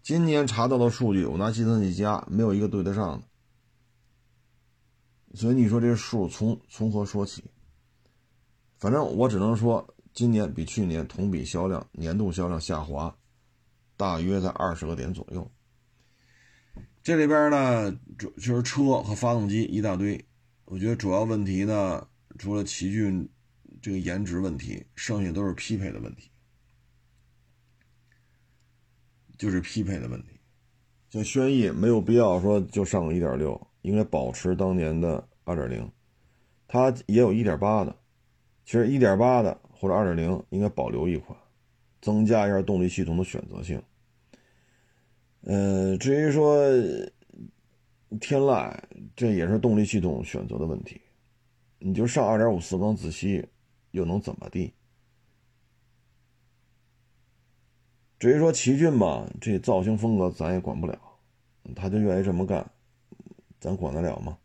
[0.00, 3.26] 今年查到的数据我拿计算器加，没有一个对得上的，
[5.36, 7.44] 所以你说这数从从何说起？
[8.78, 13.14] 反正我只能说，今年比去年同比销量年度销量下滑，
[13.96, 15.50] 大约在二十个点左右。
[17.02, 20.24] 这里边呢，主就是车和发动机一大堆，
[20.64, 22.08] 我觉得主要问题呢。
[22.38, 23.26] 除了奇骏
[23.80, 26.30] 这个颜值问题，剩下都是匹配的问题，
[29.38, 30.38] 就是匹配的问题。
[31.08, 35.88] 像轩逸没有必要说就上个一点六，应该保持当年的二点零。
[36.66, 37.94] 它也有一点八的，
[38.64, 41.38] 其实一点八的或者二点零应该保留一款，
[42.02, 43.80] 增加一下动力系统的选择性。
[45.42, 46.66] 呃，至于说
[48.20, 48.76] 天籁，
[49.14, 51.00] 这也是动力系统选择的问题。
[51.78, 53.46] 你就上二点五四缸自吸，
[53.92, 54.72] 又能怎么地？
[58.18, 60.98] 至于说奇骏吧，这造型风格咱也管不了，
[61.76, 62.68] 他就愿意这么干，
[63.60, 64.38] 咱管得了吗？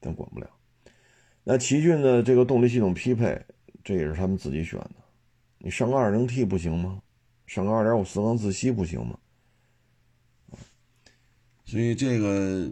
[0.00, 0.50] 咱管不了。
[1.44, 3.44] 那奇骏的这个动力系统匹配，
[3.84, 4.96] 这也是他们自己选的。
[5.58, 7.02] 你上个二零 T 不行吗？
[7.46, 9.18] 上个二点五四缸自吸不行吗？
[11.64, 12.70] 所以这个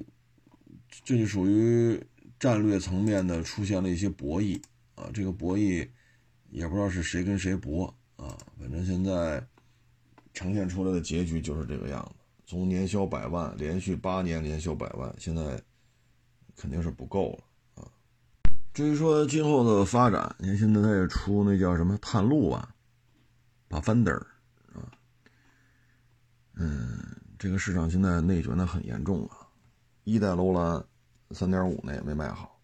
[1.05, 2.03] 这就属于
[2.39, 4.63] 战略层面的出现了一些博弈
[4.95, 5.11] 啊。
[5.13, 5.89] 这个博弈
[6.51, 8.37] 也不知道是谁跟谁搏啊。
[8.59, 9.45] 反正现在。
[10.35, 12.18] 呈现出来的结局就是这个样子。
[12.49, 15.63] 从年销百万，连续八年年销百万，现在
[16.57, 17.85] 肯定是不够了啊。
[18.73, 22.75] 至于说今后的发展，你看现在他也出那叫什么探路吧，
[23.69, 24.19] 把 Fender
[24.73, 24.81] 啊，
[26.55, 26.99] 嗯，
[27.39, 29.47] 这个市场现在内卷的很严重啊。
[30.05, 30.83] 一代楼兰
[31.33, 32.59] 三点五那也没卖好，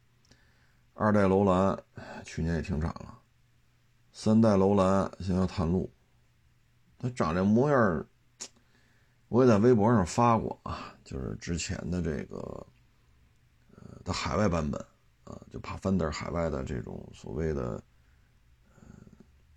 [0.95, 1.79] 二代楼兰
[2.25, 3.19] 去年也停产了，
[4.15, 5.93] 三代楼兰现在要探路。
[6.99, 8.07] 它长这模样
[9.35, 12.65] 我也在微博上发过啊，就是之前的这个，
[13.73, 14.81] 呃，的海外版本
[15.25, 17.83] 啊，就帕芬德海外的这种所谓的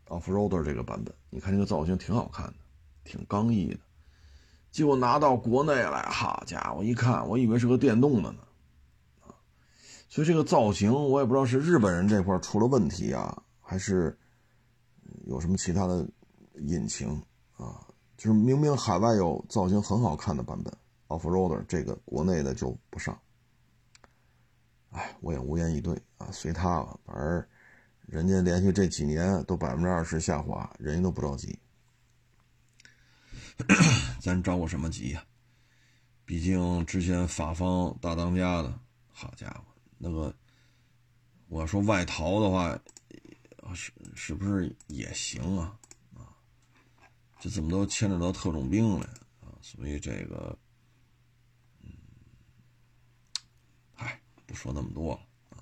[0.07, 2.55] 呃 off roader 这个版本，你看这个造型挺好看的，
[3.03, 3.79] 挺刚毅的。
[4.71, 8.39] 结果拿到国内来，好家伙，一看我以为是个电动的呢，
[9.27, 9.29] 啊，
[10.09, 14.17] 所以这个造型我也不知道是日本人这块出了问题啊，还是
[15.27, 16.03] 有什么其他的
[16.55, 17.21] 隐情。
[17.57, 17.86] 啊，
[18.17, 20.73] 就是明明海外有造型很好看的版本
[21.07, 23.17] ，Offroader 这个国内的就不上。
[24.89, 26.99] 哎，我也无言以对啊，随他吧。
[27.05, 27.45] 反正
[28.07, 31.59] 人家连续这几年都百分之二十下滑，人家都不着急，
[34.19, 35.23] 咱着过什么急呀？
[36.25, 38.79] 毕竟之前法方大当家的，
[39.11, 39.63] 好家伙，
[39.97, 40.33] 那个
[41.47, 42.77] 我说外逃的话，
[43.75, 45.77] 是是不是也行啊？
[47.39, 49.05] 这怎么都牵扯到特种兵了
[49.41, 49.53] 啊？
[49.61, 50.57] 所以这个，
[51.83, 51.89] 嗯，
[53.95, 55.21] 哎，不说那么多了
[55.51, 55.61] 啊。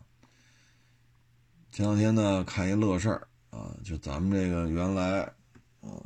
[1.71, 5.21] 前两天呢，看一乐事儿啊，就咱们这个原来
[5.81, 6.01] 啊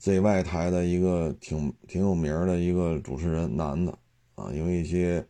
[0.00, 3.92] ，ZY 台的一个挺挺有名的一个主持人，男的
[4.36, 5.26] 啊，因为一些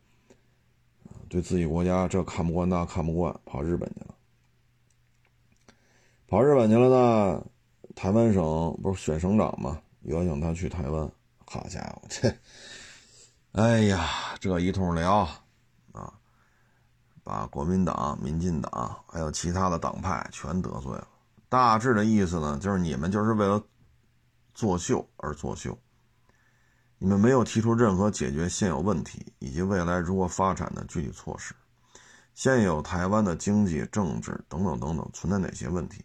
[1.28, 4.14] 对自己国家这看不惯那看不惯，跑日本去了，
[6.28, 7.46] 跑日本去了呢。
[7.98, 9.76] 台湾省不是选省长嘛？
[10.02, 11.10] 邀请他去台湾，
[11.44, 12.32] 好家伙，这，
[13.60, 14.08] 哎呀，
[14.38, 15.28] 这一通聊
[15.90, 16.14] 啊，
[17.24, 21.08] 把国民党、民进党还有其他的党派全得罪了。
[21.48, 23.60] 大致的意思呢，就是你们就是为了
[24.54, 25.76] 作秀而作秀，
[26.98, 31.52] 你们没有提出任何解决现有问题以及未来如何发展的具体措施。
[32.32, 36.04] 现有台湾的经济、政治等等等等存在哪些问题？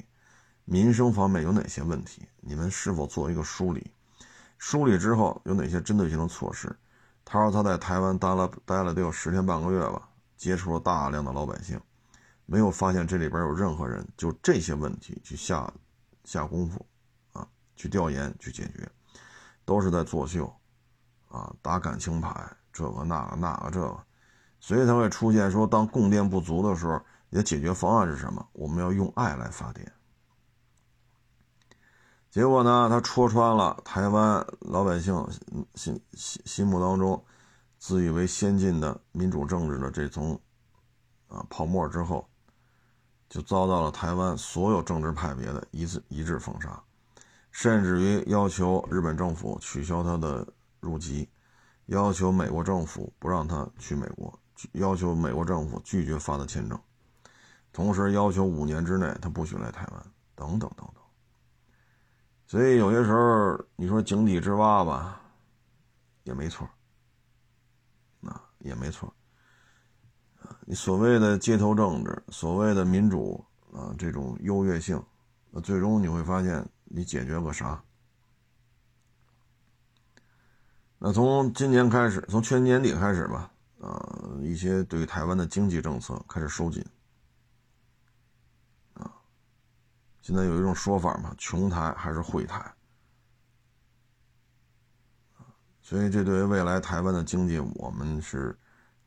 [0.66, 2.28] 民生方面有哪些问题？
[2.40, 3.92] 你们是否做一个梳理？
[4.58, 6.74] 梳理之后有哪些针对性的措施？
[7.26, 11.80] 他说他在台湾待了待了得有十天半个月吧，接触了大量的老百姓，
[12.46, 15.72] 没有发现这里边有任何人就这些问题去下
[16.24, 16.86] 下功夫
[17.34, 18.90] 啊，去调研去解决，
[19.66, 20.54] 都是在作秀
[21.30, 23.98] 啊，打感情牌，这个那个那个这个，
[24.60, 28.46] 所以才会出现说，当供电不足的时候，你的解决方案是什么？
[28.54, 29.92] 我们要用爱来发电。
[32.34, 35.14] 结果呢，他戳穿了台湾老百姓
[35.76, 37.24] 心心心目当中
[37.78, 40.34] 自以为先进的民主政治的这层
[41.28, 42.28] 啊泡沫之后，
[43.30, 46.82] 就遭到了台湾所有政治派别的一致一致封杀，
[47.52, 50.44] 甚至于要求日本政府取消他的
[50.80, 51.30] 入籍，
[51.86, 54.34] 要求美国政府不让他去美国，
[54.72, 56.80] 要求美国政府拒绝发的签证，
[57.72, 61.03] 同时要求五年之内他不许来台湾，等等等等。
[62.54, 65.20] 所以有些时候你说井底之蛙吧，
[66.22, 66.70] 也没错，
[68.22, 69.12] 啊也没错，
[70.64, 75.04] 你所谓的街头政治，所谓的民主啊这种优越性，
[75.50, 77.84] 那最终你会发现你解决个啥？
[81.00, 86.86] 那从今年开始，从去年年底开始吧，啊一些对台湾的经济政策开始收紧。
[90.24, 92.74] 现在有一种说法嘛，穷台还是惠台，
[95.82, 98.58] 所以这对于未来台湾的经济，我们是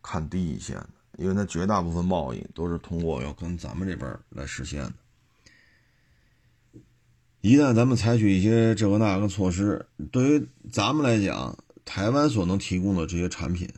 [0.02, 4.92] 看低一线的，因为它绝大部分贸易都是通过要跟咱们这边来实现的。
[7.40, 13.72] 一旦咱们采取一些这个那个措施，对于咱们来讲，台湾所能提供的这些产品，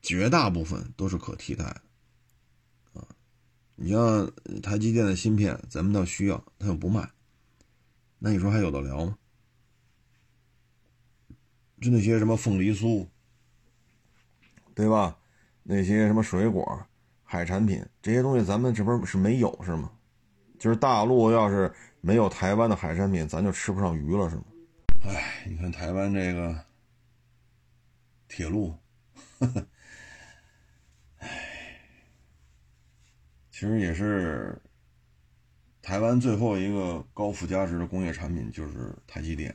[0.00, 1.80] 绝大部分都是可替代的，
[3.82, 7.10] 你像台积电的芯片，咱们倒需要，他又不卖，
[8.18, 9.16] 那你说还有的聊吗？
[11.80, 13.08] 就那些什么凤梨酥，
[14.74, 15.16] 对吧？
[15.62, 16.86] 那些什么水果、
[17.22, 19.90] 海产品这些东西，咱们这不是没有是吗？
[20.58, 24.44] 就是大陆要是没有台湾的海产品，咱就吃不上鱼了是吗？
[25.04, 26.66] 哎，你看台湾这个
[28.28, 28.74] 铁路，
[29.38, 29.48] 哎，
[33.60, 34.58] 其实也是
[35.82, 39.54] 台湾最后一个高附加值的工业产品，就是台积电。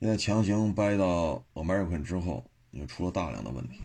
[0.00, 3.80] 现在强行掰到 American 之后，又出了大量的问题。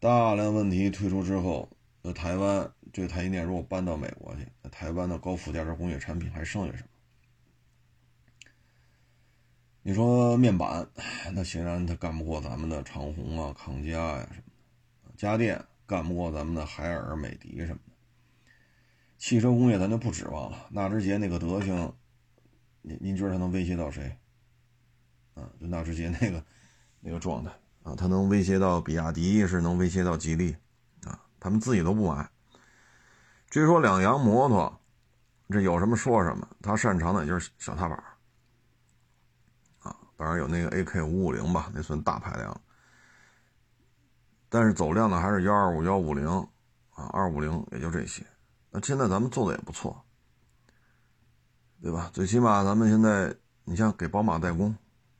[0.00, 1.68] 大量问题推出之后，
[2.00, 6.88] 那台湾这台积电如果搬到美国去，那台湾的高附加值工业产品还剩下什么？
[9.82, 10.88] 你说面板，
[11.34, 14.44] 那显然它干不过咱们的长虹啊、康佳呀什么
[15.04, 17.92] 的；家电干不过咱们的海尔、美的什么的。
[19.16, 21.94] 汽车工业咱就不指望了，纳智捷那个德行，
[22.82, 24.18] 您您觉得它能威胁到谁？
[25.34, 26.44] 啊，就纳智捷那个
[27.00, 27.50] 那个状态。
[27.82, 30.56] 啊，它能威胁到比亚迪，是能威胁到吉利，
[31.04, 32.28] 啊，他们自己都不买。
[33.48, 34.80] 至于说两洋摩托，
[35.48, 37.96] 这有什么说什么，他擅长的也就是小踏板，
[39.78, 42.60] 啊，当然有那个 AK 五五零吧，那算大排量。
[44.48, 46.28] 但是走量的还是幺二五幺五零，
[46.90, 48.24] 啊，二五零也就这些。
[48.70, 50.04] 那现在咱们做的也不错，
[51.82, 52.10] 对吧？
[52.12, 54.74] 最起码咱们现在，你像给宝马代工，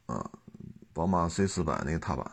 [0.07, 0.31] 啊，
[0.93, 2.25] 宝马 C 四百那个踏板。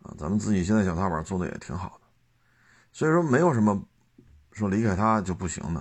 [0.00, 2.06] 啊咱们自己现在小踏板做的也挺好的，
[2.92, 3.82] 所以说没有什么
[4.52, 5.80] 说离开它就不行的，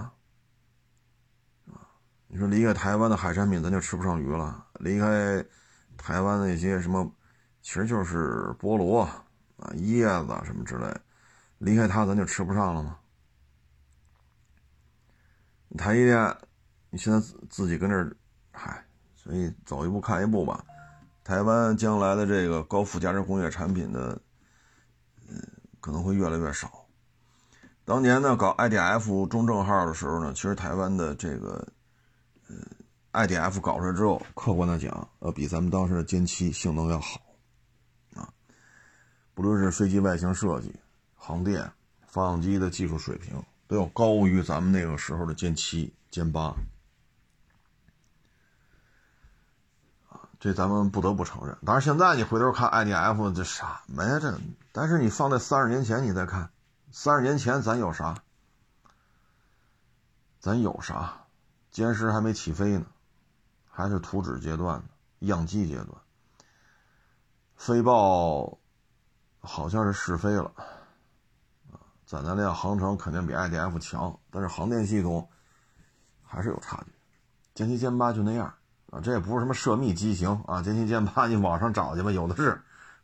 [1.67, 1.87] 啊，
[2.27, 5.45] 你说离开台湾的海产品咱就吃不上鱼了，离开
[5.95, 7.09] 台湾那些什么，
[7.61, 9.07] 其实就是菠萝、
[9.75, 10.87] 椰子什么之类，
[11.57, 12.97] 离开它咱就吃不上了吗？
[15.77, 16.37] 台积电，
[16.89, 18.15] 你现在自己跟这儿，
[18.51, 18.83] 嗨，
[19.15, 20.63] 所以走一步看一步吧。
[21.23, 24.17] 台湾将来的这个高附加值工业产品的，
[25.27, 25.35] 嗯，
[25.81, 26.85] 可能会越来越少。
[27.83, 31.67] 当年呢，搞 IDF 中正号的时候呢，其实台湾的这个，
[32.47, 32.55] 呃
[33.27, 37.19] ，IDF 搞出来之后，客观的讲，要比咱们当时的歼七性能要好，
[39.37, 40.73] 不论是飞机外形设计、
[41.13, 41.71] 航电、
[42.07, 46.55] 发动机的技术水平，都要高于咱们那个时候的歼七、歼八。
[50.39, 51.55] 这咱们不得不承认。
[51.63, 54.19] 当然，现在你回头看 IDF 这什么呀？
[54.19, 54.39] 这，
[54.71, 56.49] 但是你放在三十年前，你再看，
[56.91, 58.23] 三十年前咱有啥？
[60.39, 61.27] 咱有啥？
[61.71, 62.87] 歼十还没起飞呢，
[63.69, 64.85] 还是图纸阶段呢，
[65.19, 65.89] 样机阶段。
[67.55, 68.57] 飞豹
[69.39, 70.51] 好像是试飞了，
[71.71, 75.29] 啊，载弹量、航程肯定比 IDF 强，但是航电系统
[76.23, 77.63] 还是有差距。
[77.63, 78.53] 歼七、歼八就那样。
[78.89, 82.61] 啊，这也不是什么涉密机型啊，歼七、歼八，你网上找去吧，有的是，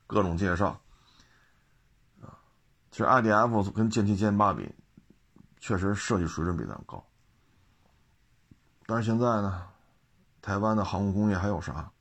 [0.07, 0.79] 各种介绍。
[2.21, 2.39] 啊，
[2.89, 4.73] 其实 IDF 跟歼七、歼八比，
[5.59, 7.05] 确实设计水准比咱们高。
[8.85, 9.67] 但是现在呢，
[10.41, 11.91] 台湾的航空工业还有啥？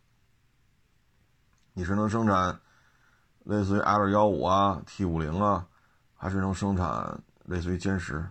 [1.73, 2.61] 你是能生产
[3.45, 5.67] 类似于 L 幺五啊、T 五零啊，
[6.15, 8.25] 还是能生产类似于歼十，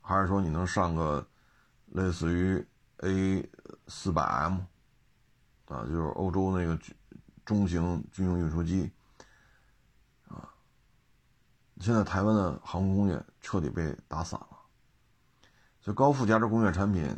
[0.00, 1.26] 还是说你能上个
[1.86, 2.66] 类似于
[2.98, 3.48] A
[3.86, 4.58] 四百 M？
[5.66, 6.78] 啊，就是欧洲那个
[7.44, 8.90] 中型军用运输机，
[10.28, 10.48] 啊，
[11.78, 14.58] 现在台湾的航空工业彻底被打散了，
[15.80, 17.14] 所以高附加值工业产品，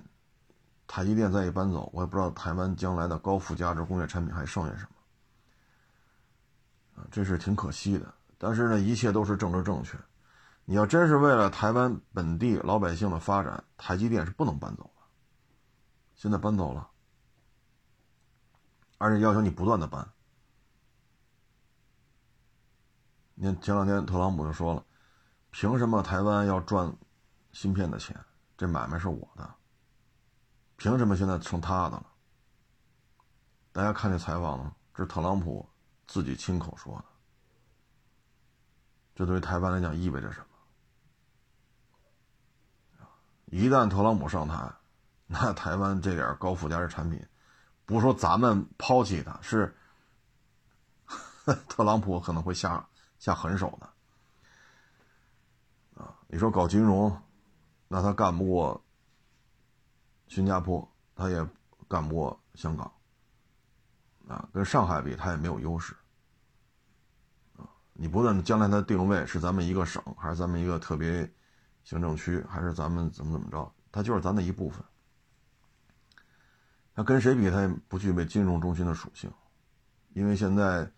[0.86, 4.90] 台积电再一搬走，我也不知道台湾将来的高附加值工业产品还剩下什么，
[7.10, 8.14] 这是挺可惜的。
[8.38, 9.98] 但是呢，一切都是政治正确，
[10.64, 15.02] 你要真是为了台湾本地老百姓的发展，台积电是不能搬走的，
[16.14, 16.90] 现在搬走了。
[18.98, 20.06] 而且要求你不断的搬。
[23.34, 24.84] 你看前两天特朗普就说了，
[25.50, 26.94] 凭什么台湾要赚
[27.52, 28.18] 芯片的钱？
[28.56, 29.54] 这买卖是我的，
[30.76, 32.06] 凭什么现在成他的了？
[33.72, 35.66] 大家看这采访了，这是特朗普
[36.10, 37.04] 自己亲口说的。
[39.14, 40.46] 这对于台湾来讲意味着什么？
[43.46, 44.72] 一旦特朗普上台，
[45.28, 47.24] 那台湾这点高附加值产品。
[47.86, 49.72] 不是说咱们抛弃它，是
[51.68, 52.84] 特朗普可能会下
[53.20, 53.88] 下狠手的
[56.02, 56.18] 啊！
[56.26, 57.16] 你说搞金融，
[57.86, 58.84] 那他干不过
[60.26, 61.48] 新加坡，他也
[61.88, 62.92] 干不过香港
[64.26, 65.96] 啊，跟上海比，他也没有优势！
[68.02, 71.30] 你不论将来它定位是咱们一个省，还是咱们一个特别
[71.84, 74.82] 行政区，还是咱们怎么怎么着，它就是咱的一部分。
[76.94, 79.30] 它跟谁比，它也不具备金融中心的属性，
[80.14, 80.90] 因为现在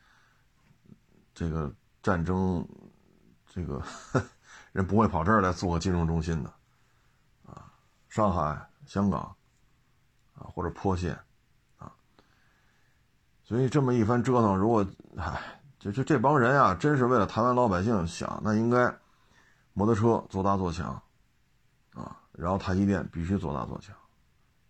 [1.34, 1.74] 这个
[2.04, 2.64] 战争，
[3.52, 3.82] 这个
[4.70, 6.54] 人不会跑这儿来做个金融中心的，
[7.46, 7.66] 啊，
[8.08, 9.22] 上海、香港，
[10.34, 11.18] 啊或者坡县，
[11.78, 11.92] 啊，
[13.42, 14.86] 所以这么一番折腾，如果，
[15.16, 15.58] 唉。
[15.82, 18.94] 就就这帮人啊，真是为了台湾老百姓想，那应该
[19.72, 21.02] 摩托车做大做强，
[21.94, 23.92] 啊，然后台积电必须做大做强。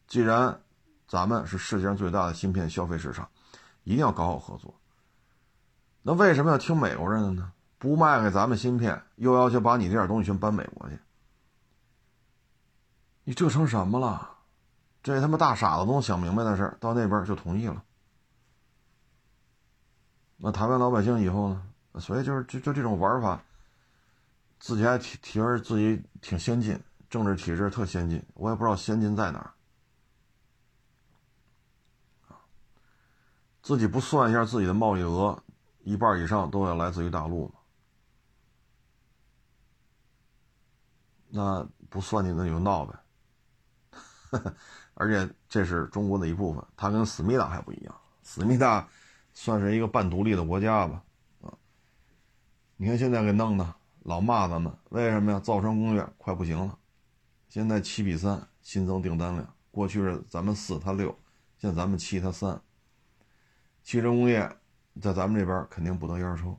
[0.09, 0.59] 既然
[1.07, 3.29] 咱们是世界上最大的芯片消费市场，
[3.85, 4.75] 一定要搞好合作。
[6.01, 7.53] 那为什么要听美国人的呢？
[7.77, 10.99] 不卖给咱们芯片，又要求把你这点东西全搬美国去？
[13.25, 14.31] 你这成什么了？
[15.03, 17.85] 这他妈大傻子都能想明白的事到那边就同意了。
[20.45, 21.63] 那台湾老百姓以后呢？
[22.01, 23.41] 所以就是就就这种玩法，
[24.59, 26.77] 自己还提提出自己挺先进，
[27.09, 29.53] 政治体制特先进，我也不知道先进在哪儿。
[33.63, 35.41] 自己不算一下自己的贸易额，
[35.85, 37.55] 一半以上都要来自于大陆吗？
[41.29, 42.99] 那不算计那就闹呗。
[44.95, 48.89] 而且这是中国的一部分，它跟思密达还不一样，思密达。
[49.35, 51.03] 算是一个半独立的国家吧，
[51.41, 51.53] 啊，
[52.77, 55.41] 你看现在给弄的，老骂咱们，为什么呀？
[55.41, 56.79] 造船工业快不行了，
[57.49, 61.09] 现在七比三新增订单量，过去是咱们四他六，
[61.57, 62.61] 现在咱们七他三。
[63.83, 64.49] 汽车工业
[65.01, 66.57] 在咱们这边肯定不得烟抽，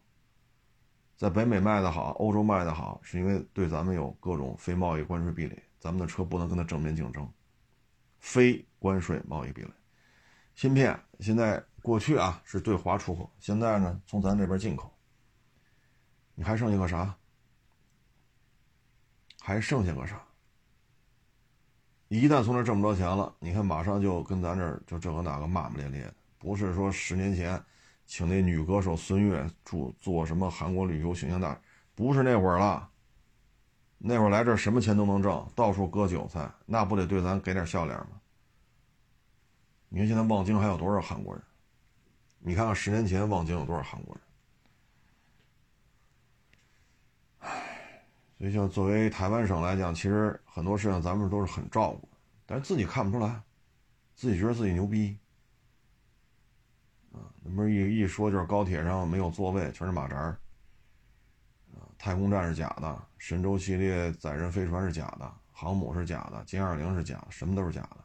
[1.15, 7.29] 在北美卖的好，欧洲卖的好，是因为对咱们有各种非贸易关税壁垒，咱们的车不能跟他正面竞争，
[8.19, 9.69] 非关税贸易壁垒。
[10.55, 11.63] 芯片现在。
[11.83, 14.89] 过去啊是对华出口，现在呢从咱这边进口。
[16.33, 17.13] 你还剩下个啥？
[19.41, 20.19] 还剩下个啥？
[22.07, 27.61] 一旦从这挣不着钱了，你看马上就跟咱这就这个那个骂骂咧咧的，不是说十年前
[28.05, 31.59] 请那女歌手孙悦做做什么韩国旅游形象大使，
[31.95, 32.89] 不是那会儿了。
[33.97, 38.21] 那会儿来这什么钱都能挣，到处割韭菜，那不得对咱给点笑脸吗？
[39.89, 41.43] 你看现在望京还有多少韩国人？
[42.45, 44.23] 你看看十年前望京有多少韩国人？
[47.39, 48.05] 唉，
[48.37, 52.09] 所以像作为台湾省来讲，其实很多事情咱们都是很照顾，
[52.45, 53.41] 但是自己看不出来，
[54.13, 55.17] 自己觉得自己牛逼。
[57.13, 60.37] 啊，那不是一一说就是高铁上没有座位，全是马扎儿。
[61.71, 68.03] 啊，太空站是假的，神舟系列载人飞船是假的，航母是假的，歼二零是假的，什么都是假的。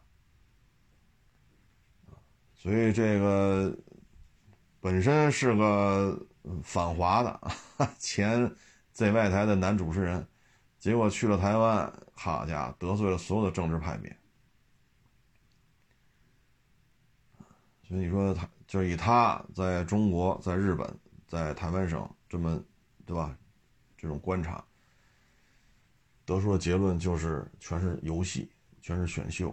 [2.55, 3.77] 所以这个。
[4.81, 6.27] 本身是个
[6.63, 7.41] 反华的
[7.99, 8.51] 前
[8.95, 10.27] ZY 台的男主持人，
[10.79, 14.17] 结果去了台湾，好家伙，得罪了所有的政治派别。
[17.83, 22.63] 所以你说他就以他在中国、在日本、在台湾省这么，
[23.05, 23.37] 对吧？
[23.97, 24.65] 这种观察
[26.25, 28.49] 得出的结论就是全是游戏，
[28.81, 29.51] 全是选秀，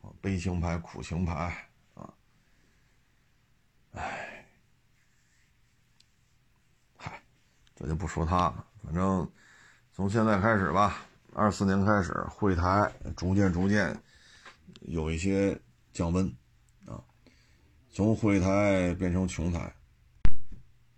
[0.00, 2.14] 啊，悲情牌、苦情牌，啊，
[3.92, 4.33] 唉。
[7.76, 9.28] 这就不说他了，反正
[9.92, 14.00] 从现在开始吧，二四年开始，会台逐渐逐渐
[14.82, 15.60] 有一些
[15.92, 16.26] 降温
[16.86, 17.02] 啊，
[17.90, 19.74] 从会台变成穷台，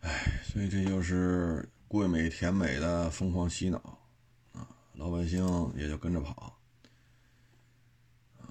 [0.01, 3.99] 哎，所以这就是贵美甜美的疯狂洗脑
[4.53, 6.59] 啊，老百姓也就跟着跑
[8.39, 8.47] 啊。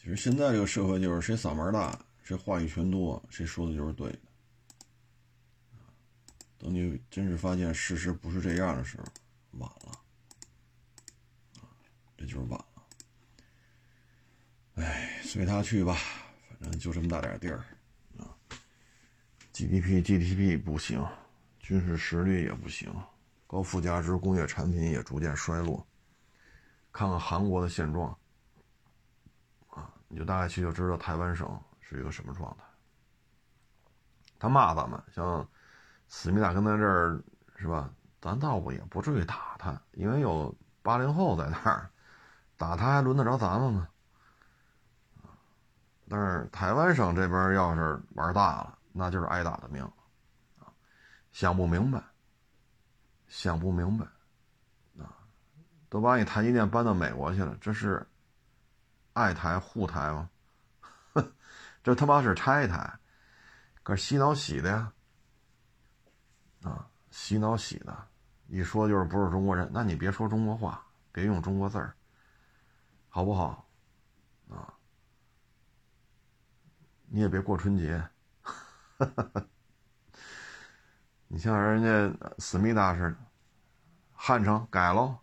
[0.00, 4.14] 其实现在这个社会就是谁嗓门大，谁话语权多，谁说的就是对。
[6.64, 9.04] 等你真是发现事实不是这样的时候，
[9.58, 9.92] 晚了，
[12.16, 12.82] 这就是晚了。
[14.76, 15.94] 哎，随他去吧，
[16.48, 17.58] 反正就这么大点地儿
[18.16, 18.32] 啊。
[19.52, 21.06] GDP GDP 不行，
[21.58, 22.90] 军事实力也不行，
[23.46, 25.86] 高附加值工业产品也逐渐衰落。
[26.90, 28.18] 看看韩国的现状，
[29.68, 32.64] 啊，你就大概去就知道台湾省是一个什么状态。
[34.38, 35.46] 他骂咱们，像。
[36.08, 37.22] 思密达跟咱这儿
[37.56, 37.90] 是吧？
[38.20, 41.90] 咱倒不也不至于打他，因为有八零后在那儿，
[42.56, 43.88] 打他还轮得着咱们吗？
[46.08, 49.82] 但是台湾省这边要是玩大了，那就是挨打的命
[50.58, 50.72] 啊！
[51.32, 52.02] 想不明白，
[53.28, 54.06] 想不明白
[55.02, 55.12] 啊！
[55.90, 58.06] 都把你台积电搬到美国去了，这是
[59.12, 60.30] 爱台护台吗？
[61.84, 62.98] 这他妈是拆台，
[63.82, 64.92] 可洗脑洗的呀！
[66.64, 67.96] 啊，洗脑洗的，
[68.48, 71.94] 一说就是不是中国人，那你别说中国话，别用中国字儿，
[73.08, 73.68] 好不好？
[74.50, 74.74] 啊，
[77.06, 78.02] 你也别过春节。
[81.28, 83.16] 你像人家思密达似的，
[84.12, 85.18] 汉城改喽，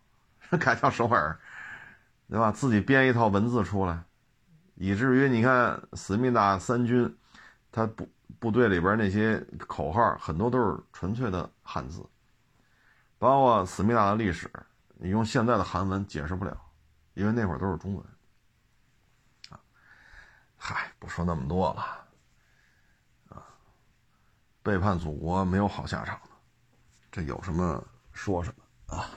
[0.60, 1.40] 改叫首尔，
[2.28, 2.52] 对吧？
[2.52, 4.04] 自己编一套文字出来，
[4.74, 7.18] 以至于你看思密达三军，
[7.70, 8.06] 他不
[8.42, 12.04] 部队里边那些口号很多都是纯粹的汉字。
[13.16, 14.50] 包括思密达的历史，
[14.94, 16.60] 你用现在的韩文解释不了，
[17.14, 18.04] 因为那会儿都是中文。
[19.50, 19.60] 啊，
[20.56, 21.82] 嗨，不说那么多了。
[23.28, 23.46] 啊，
[24.60, 26.30] 背叛祖国没有好下场的，
[27.12, 27.80] 这有什么
[28.10, 29.08] 说什么啊？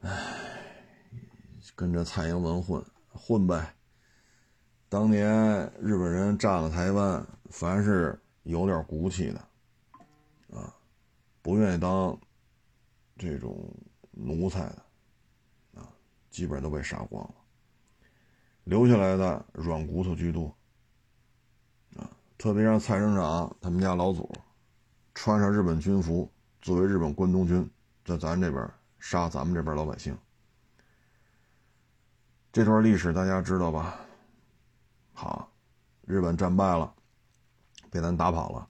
[0.00, 0.10] 唉，
[1.76, 3.76] 跟着蔡英文混混呗。
[4.92, 5.32] 当年
[5.80, 9.38] 日本人占了台湾，凡是有点骨气的
[10.54, 10.70] 啊。
[11.40, 12.14] 不愿意当
[13.16, 13.74] 这种
[14.10, 14.82] 奴才的
[15.80, 15.88] 啊，
[16.28, 17.34] 基本都被杀光了。
[18.64, 20.54] 留下来的软骨头居多
[21.96, 22.04] 啊，
[22.36, 24.30] 特别让蔡省长他们家老祖
[25.14, 26.30] 穿上日本军服，
[26.60, 27.66] 作为日本关东军，
[28.04, 30.14] 在咱这边杀咱们这边老百姓。
[32.52, 33.98] 这段历史大家知道吧？
[35.22, 35.48] 好，
[36.00, 36.92] 日本战败了，
[37.90, 38.68] 被咱打跑了，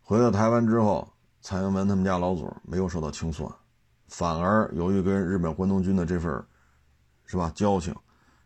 [0.00, 1.06] 回到台湾之后。
[1.42, 3.50] 蔡英文他们家老祖没有受到清算，
[4.08, 6.30] 反而由于跟日本关东军的这份
[7.24, 7.94] 是吧交情，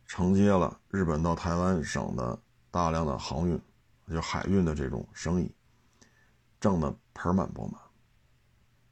[0.07, 2.39] 承接了日本到台湾省的
[2.71, 3.61] 大量的航运，
[4.09, 5.53] 就海运的这种生意，
[6.61, 7.81] 挣得盆满钵满。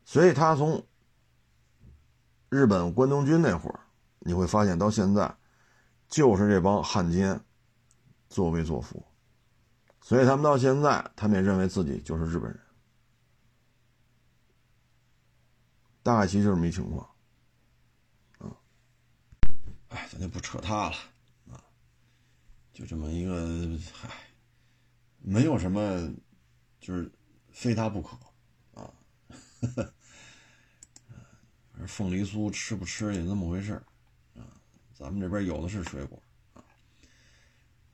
[0.05, 0.85] 所以他从
[2.49, 3.81] 日本关东军那会儿，
[4.19, 5.33] 你会发现到现在，
[6.09, 7.41] 就是这帮汉奸
[8.33, 9.05] 作威作福，
[10.01, 12.59] 所以他们到现在，他们也认为自己就是日本人。
[16.03, 17.07] 大概其实就是没情况，
[18.39, 18.57] 啊，
[19.91, 20.97] 哎，咱就不扯他了，
[21.51, 21.63] 啊，
[22.73, 24.09] 就这么一个，嗨，
[25.19, 26.13] 没有什么，
[26.81, 27.13] 就是
[27.51, 28.19] 非他不可，
[28.75, 28.93] 啊，
[31.87, 33.75] 凤梨酥吃不吃也那么回事
[34.35, 34.43] 啊，
[34.93, 36.21] 咱们这边有的是水果，
[36.55, 36.65] 啊，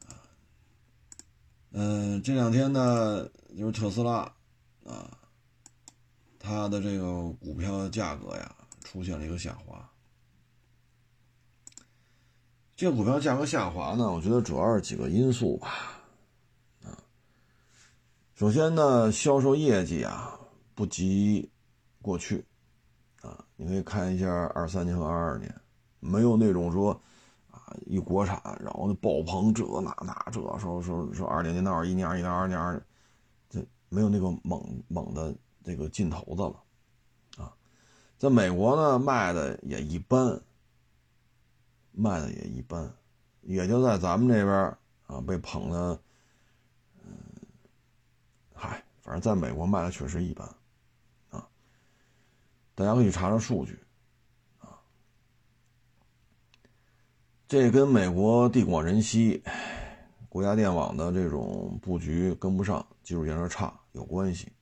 [0.06, 0.16] 啊，
[1.70, 4.32] 嗯，这两天呢，就是特斯拉，
[4.84, 5.14] 啊。
[6.40, 9.86] 它的这个股票价格呀，出现了一个下滑。
[12.74, 16.00] 这个股票价格下滑呢，我觉得主要是几个因素吧。
[16.84, 16.96] 啊，
[18.34, 20.40] 首先呢，销售业绩啊
[20.74, 21.50] 不及
[22.00, 22.46] 过去。
[23.20, 25.52] 啊，你可以看一下二三年和二二年，
[25.98, 26.98] 没有那种说
[27.86, 32.82] 一国产然后爆棚这那那这说说说二零年到二一年一年二二年，
[33.48, 35.34] 这没有那个猛猛的。
[35.64, 37.52] 这个劲头子了，啊，
[38.16, 40.40] 在美国呢卖的也一般，
[41.92, 42.90] 卖的也一般，
[43.42, 44.56] 也就在咱们这边
[45.06, 46.00] 啊被捧的，
[47.04, 47.12] 嗯，
[48.54, 50.48] 嗨，反正在美国卖的确实一般，
[51.28, 51.46] 啊，
[52.74, 53.78] 大家可以查查数据，
[57.48, 59.42] 这跟美国地广人稀，
[60.28, 64.52] 国家电网的这种布局跟不上，技术建设差有关系。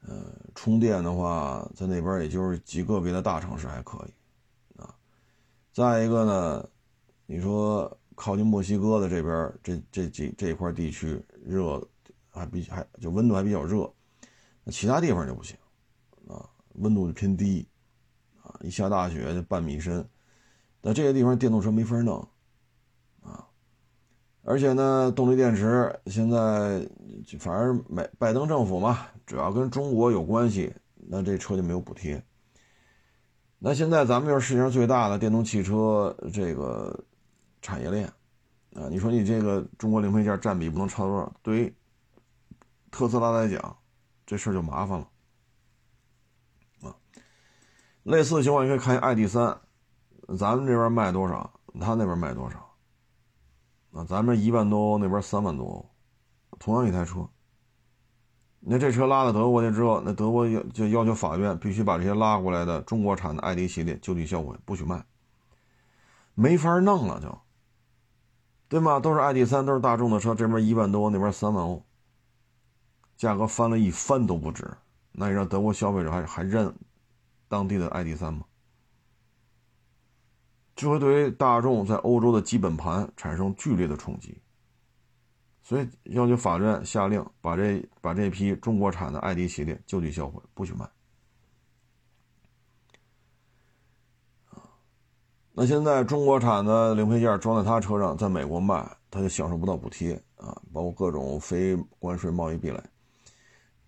[0.00, 4.94] 呃，充电的话，在那边也就是极个别的大城市还可以，啊，
[5.70, 6.66] 再一个呢，
[7.26, 11.86] 你说靠近墨西哥的这边，这这几这一块地区热，
[12.30, 13.92] 还比还就温度还比较热，
[14.64, 15.54] 那其他地方就不行，
[16.26, 17.68] 啊，温度就偏低，
[18.42, 20.08] 啊，一下大雪就半米深，
[20.86, 22.16] 那这些地方电动车没法弄，
[23.20, 23.44] 啊，
[24.44, 26.88] 而且呢，动力电池现在
[27.40, 29.08] 反正美拜登政府嘛。
[29.26, 32.24] 只要跟中国有关系，那这车就没有补贴。
[33.58, 36.96] 那现在咱们就是世界上最大的电动汽车这个
[37.60, 38.06] 产业链
[38.76, 41.32] 啊，你说你这个中国零配件占比不能超多少？
[41.42, 41.74] 对于
[42.92, 43.76] 特斯拉来讲，
[44.24, 45.08] 这事儿就麻烦了
[46.82, 46.94] 啊。
[48.04, 49.60] 类似的情况你可以看一下 ID 三，
[50.38, 51.48] 咱们这边卖多少，
[51.80, 52.58] 他那边卖多少？
[53.92, 55.88] 啊，咱们一万多，那边三万多，
[56.58, 57.28] 同样一台车。
[58.60, 65.04] 那这车拉到德国去之后，那德国要就要求法院必须把这些拉过来的中国产的 ID 系列就地销毁，不许卖，
[66.34, 67.38] 没法弄了，就，
[68.68, 68.98] 对吗？
[68.98, 71.80] 都是 ID 三，都是大众的车，这边一万多，那边三万欧，
[73.16, 74.68] 价格翻了一番都不止，
[75.12, 76.74] 那你让德国消费者还还认
[77.46, 78.44] 当地的 ID 三吗？
[80.76, 84.38] 就会对大众在欧洲的基本盘产生剧烈的冲击，
[85.62, 90.86] 所以要求法院下令把这把这批中国产的爱迪系列就地销毁，不许卖。
[95.58, 102.78] 那现在中国产的零配件装在他车上，在美国卖，他就享受不到补贴啊，包括各种非关税贸易壁垒，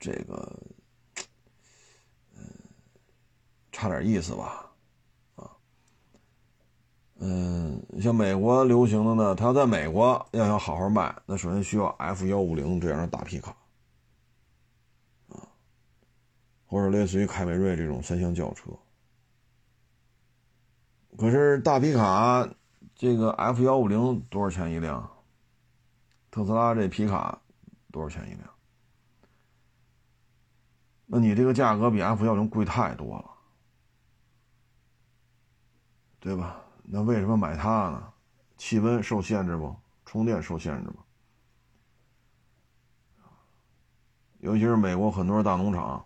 [0.01, 0.59] 这个，
[2.35, 2.43] 嗯，
[3.71, 4.68] 差点意思吧。
[7.21, 13.51] 嗯，像美国流行的呢，他要在美国要想好好卖，那首先需要 F 幺五零这样的大皮卡，
[15.29, 15.43] 啊，
[16.65, 18.71] 或者类似于凯美瑞这种三厢轿车。
[21.17, 22.49] 可是大皮卡，
[22.95, 25.11] 这个 F 幺五零多少钱一辆？
[26.31, 27.41] 特斯拉这皮卡
[27.91, 28.49] 多少钱一辆？
[31.07, 33.25] 那你这个价格比 F 幺零贵太多了，
[36.21, 36.63] 对吧？
[36.91, 38.03] 那为什么买它呢？
[38.57, 39.77] 气温受限制不？
[40.07, 40.99] 充电受限制不？
[44.39, 46.05] 尤其是美国很多大农场，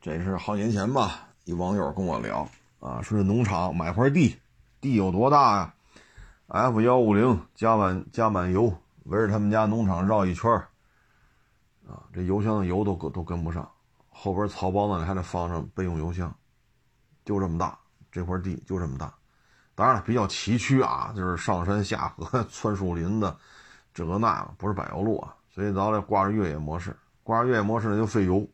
[0.00, 1.28] 这是好几年前吧。
[1.44, 2.48] 一网友跟我聊
[2.80, 4.38] 啊，说这农场买块地，
[4.80, 5.74] 地有多大呀
[6.48, 8.74] ？F 幺五零加满加满油，
[9.04, 10.50] 围着他们家农场绕一圈
[11.86, 13.70] 啊，这油箱的油都都跟不上，
[14.10, 16.34] 后边草包子里还得放上备用油箱，
[17.28, 17.78] 就这么大，
[18.10, 19.12] 这块地就这么大，
[19.74, 23.36] 当然了，比较崎岖啊，就是上山下河、 窜树林的，
[23.92, 28.48] 这个那个不是柏油路啊，所以咱得挂着越野模式，挂着越野模式那就费油。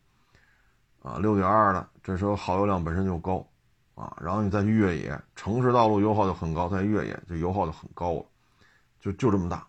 [1.04, 3.46] 啊，六点二的，这时候耗油量本身就高，
[3.94, 8.26] 啊，然后你再去越野，城市道路油耗就很高，在越野这油耗就很高了，
[8.98, 9.64] 就就这么大，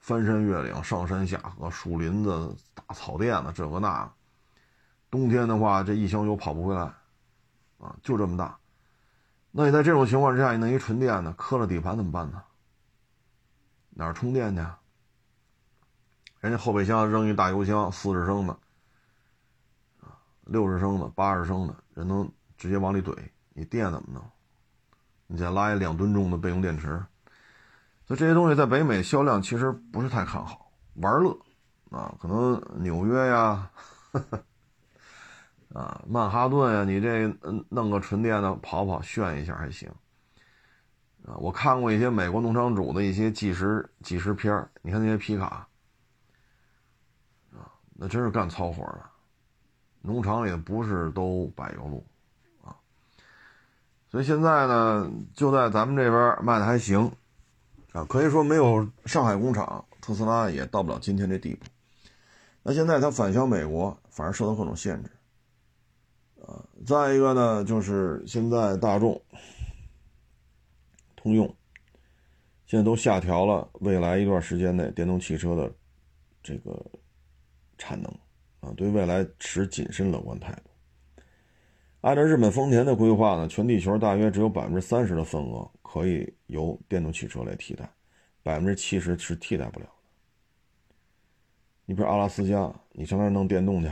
[0.00, 4.10] 翻山越岭、上山下河、树林子、大草甸子，这个那，
[5.10, 6.90] 冬天的话，这一箱油跑不回来，
[7.80, 8.58] 啊，就这么大，
[9.50, 12.42] 那你在这种情况之下，你弄一纯电的，磕了底盘怎么办呢？
[13.90, 14.62] 哪儿充电去？
[16.40, 18.56] 人家后备箱扔一大油箱，四十升的。
[20.44, 23.16] 六十升的、八十升的，人能直接往里怼，
[23.52, 24.22] 你电怎么弄？
[25.28, 27.04] 你再拉一两吨重的备用电池，
[28.04, 31.38] 所以这些东西在北美销量其实不是太看好，玩乐
[31.90, 33.70] 啊，可能纽约呀，
[35.72, 39.88] 啊，曼哈顿呀，你这嗯弄个纯电的跑跑炫一下还行
[41.24, 41.36] 啊。
[41.38, 45.68] 我看过一些美国农场主的一些计时计时片你看那些皮卡
[47.52, 49.00] 啊，那真是干糙活的。
[50.02, 52.04] 农场里不是都柏油路，
[52.64, 52.74] 啊，
[54.10, 57.12] 所以现在呢，就在咱们这边卖的还行，
[57.92, 61.66] 啊，可以说没有上海工厂，特斯拉也到不了今天这地步。
[62.62, 65.10] 那现在它返销美国，反而受到各种限制，
[66.46, 69.20] 啊，再一个呢，就是现在大众、
[71.16, 71.46] 通用，
[72.66, 75.72] 现在都下调了未来一段时间内电动汽车的
[76.42, 76.84] 这个
[77.78, 78.12] 产能。
[78.60, 81.24] 啊，对未来持谨慎乐观态度。
[82.02, 87.90] 按照日本丰田的规划呢，全地球大约只有百分之三十的份额可以由电动汽车来替代，
[88.42, 89.92] 百分之七十是替代不了的。
[91.86, 93.90] 你比如阿拉斯加，你上那儿弄电动去。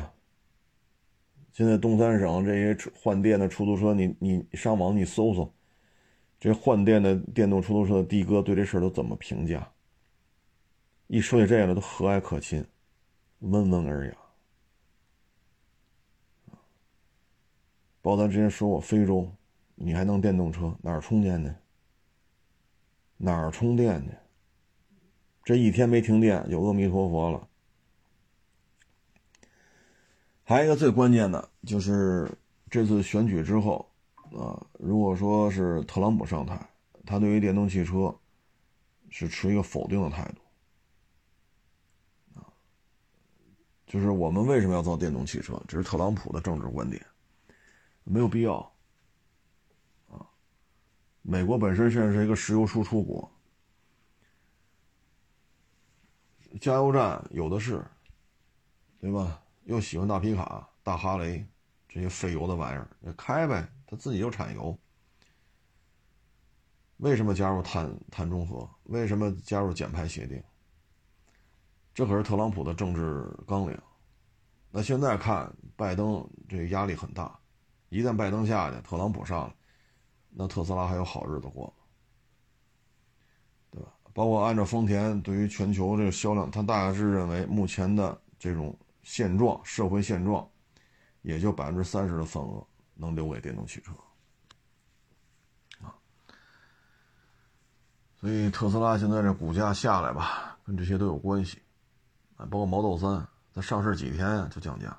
[1.59, 5.53] 现在东三省这些换电的出租车，你你上网你搜搜，
[6.39, 9.69] 这换电的电动出租车的的哥对这事儿都怎么评价？
[11.09, 12.65] 一说起这个都和蔼可亲，
[13.41, 14.17] 温文尔雅。
[18.01, 19.29] 包括咱之前说过，非洲，
[19.75, 21.53] 你还弄电动车，哪儿充电呢？
[23.17, 24.13] 哪儿充电呢？
[25.43, 27.48] 这一天没停电，有阿弥陀佛了。
[30.49, 32.27] 还有一个最关键的就是
[32.71, 33.87] 这次选举之后，
[34.33, 36.59] 啊，如果说是特朗普上台，
[37.05, 38.19] 他对于电动汽车
[39.11, 40.25] 是持一个否定的态
[42.33, 42.49] 度，啊，
[43.87, 45.63] 就是我们为什么要造电动汽车？
[45.69, 47.05] 这是特朗普的政治观点。
[48.05, 48.55] 没有必要，
[50.09, 50.25] 啊！
[51.21, 53.31] 美国本身现在是一个石油输出国，
[56.59, 57.85] 加油站有的是，
[58.99, 59.43] 对吧？
[59.69, 61.47] 又喜欢大皮卡、大哈雷
[61.87, 64.77] 这些费油的玩意儿，开呗，他自己就产油。
[66.97, 68.67] 为什么加入碳碳中和？
[68.85, 70.43] 为什么加入减排协定？
[71.93, 73.79] 这可是特朗普的政治纲领。
[74.71, 77.39] 那现在看，拜登这个压力很大。
[77.91, 79.55] 一旦拜登下去，特朗普上了，
[80.31, 81.73] 那特斯拉还有好日子过吗？
[83.71, 83.93] 对吧？
[84.15, 88.75] 包括按照丰田对于全球这个销量，他大致认为目前的这种
[89.09, 90.47] 现状，社会现状，
[91.23, 93.91] 也就百分之三十的份额能留给电动汽车
[95.81, 95.97] 啊。
[98.21, 101.63] 所以特斯拉现在这股价下来吧，跟这些都有关系
[102.37, 102.45] 啊。
[102.51, 104.95] 包括 Model 三，它上市几天就降价。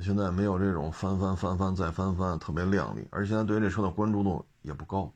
[0.00, 5.14] 现在没有这种翻翻翻翻再翻翻，特别靓丽，而现在对于这车的关注度也不高，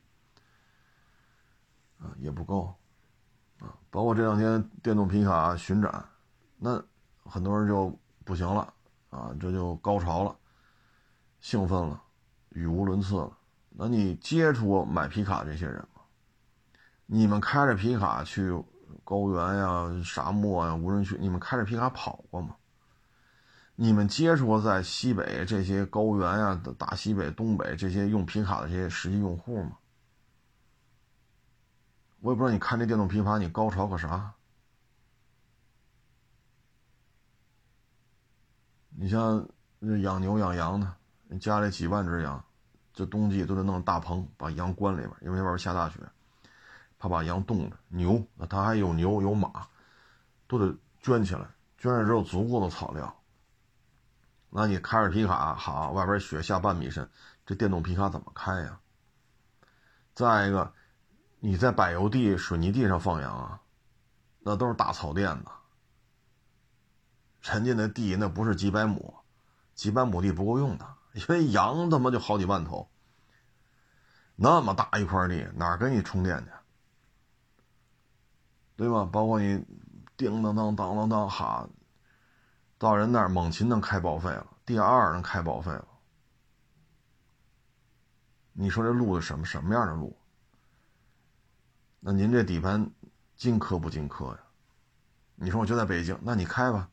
[1.99, 2.73] 啊，也不高，
[3.59, 6.07] 啊，包括这两天电动皮卡巡展，
[6.57, 6.83] 那
[7.23, 8.73] 很多人就不行了，
[9.09, 10.35] 啊，这就高潮了，
[11.39, 12.01] 兴奋了，
[12.49, 13.37] 语无伦次了。
[13.69, 16.01] 那你接触过买皮卡这些人吗？
[17.05, 18.51] 你们开着皮卡去
[19.03, 22.55] 高原呀、沙漠呀、无人区，你们开着皮卡跑过吗？
[23.75, 29.77] 你们接触过在西北这些高原呀、大西北、东北这些用皮卡的这些实际用户吗？
[32.21, 34.33] 我也不知道你看这电动皮卡，你高潮个啥？
[38.99, 39.47] 你像
[40.01, 42.43] 养牛养羊的，家里几万只羊，
[42.95, 45.99] 这冬季都得弄大棚把羊关里边，因为外边下大雪，
[46.97, 47.77] 怕把羊冻着。
[47.89, 49.67] 牛，那他还有牛有马，
[50.47, 53.15] 都得圈起来，圈上之后足够的草料。
[54.49, 57.07] 那你开着皮卡，好，外边雪下半米深，
[57.45, 58.79] 这电动皮卡怎么开呀？
[60.15, 60.73] 再一个，
[61.39, 63.61] 你在柏油地、水泥地上放羊啊，
[64.39, 65.45] 那都是大草甸子，
[67.53, 69.13] 人家那地那不是几百亩，
[69.73, 72.89] 几百亩地不够用的，因为羊他妈就好几万头，
[74.35, 76.51] 那么大一块地，哪给你充电去？
[78.75, 79.09] 对吧？
[79.11, 79.65] 包括你
[80.15, 81.67] 叮当当当当当哈。
[82.77, 85.87] 到人那儿，猛禽能开报废了，第二能开报废了。
[88.53, 90.15] 你说这路是什么什么样的路？
[91.99, 92.91] 那您这底盘
[93.35, 94.39] 精磕不精磕呀？
[95.33, 96.87] 你说我就在北京，那你开吧。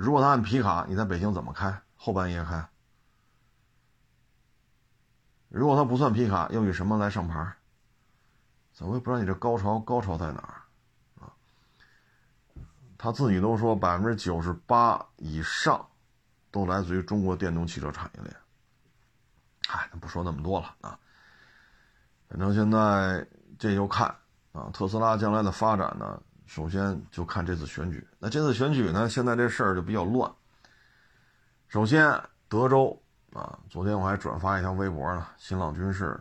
[0.00, 1.78] 如果他按皮卡，你在北京怎么开？
[1.94, 2.66] 后半夜开。
[5.50, 7.54] 如果他不算皮卡，又以什么来上牌？
[8.78, 10.56] 我也不知道你这高潮高潮在哪儿。
[11.22, 11.28] 啊
[12.96, 15.86] 他自己都说，百分之九十八以上
[16.50, 18.34] 都来自于中国电动汽车产业链。
[19.68, 20.98] 嗨，不说那么多了啊。
[22.26, 23.26] 反正现在
[23.58, 24.06] 这就看
[24.52, 28.04] 啊，特斯拉将来的发展呢，首先就看这次选举。
[28.18, 30.28] 那这次选举呢，现在这事儿就比较乱。
[31.68, 33.00] 首先，德州
[33.32, 36.20] 啊，昨天我还转发一条微博呢，新浪军事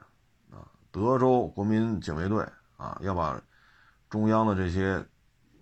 [0.52, 0.62] 啊，
[0.92, 3.42] 德州国民警卫队啊，要把
[4.08, 5.04] 中央的这些。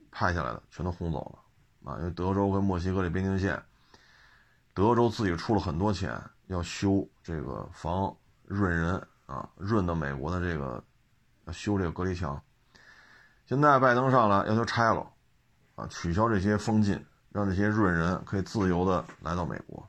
[0.10, 1.20] 派下来的全都轰走
[1.84, 3.62] 了，啊，因为德州跟墨西哥这边境线，
[4.74, 8.12] 德州自己出了很多钱要修这个防
[8.44, 8.96] 润人
[9.28, 10.84] 啊，润到美国的这个
[11.46, 12.42] 要修这个隔离墙。
[13.48, 15.10] 现在拜登上来要求拆了，
[15.76, 19.88] 啊，取消这些封禁，让这些润人可以自由的来到美国。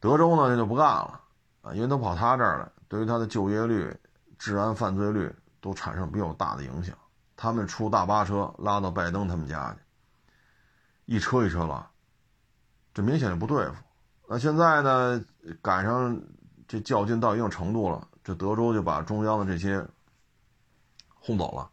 [0.00, 1.20] 德州呢这就不干了，
[1.60, 3.94] 啊，因为都跑他这儿了，对于他的就业率、
[4.38, 5.30] 治安犯罪率
[5.60, 6.96] 都产生比较大的影响。
[7.36, 9.80] 他们出大巴车拉到拜登他们家去，
[11.04, 11.86] 一车一车拉，
[12.94, 13.74] 这明显就不对付。
[14.26, 15.22] 那现在呢，
[15.60, 16.18] 赶上
[16.66, 19.86] 这较劲到一定程度了，这德州就把中央的这些
[21.14, 21.70] 轰走了。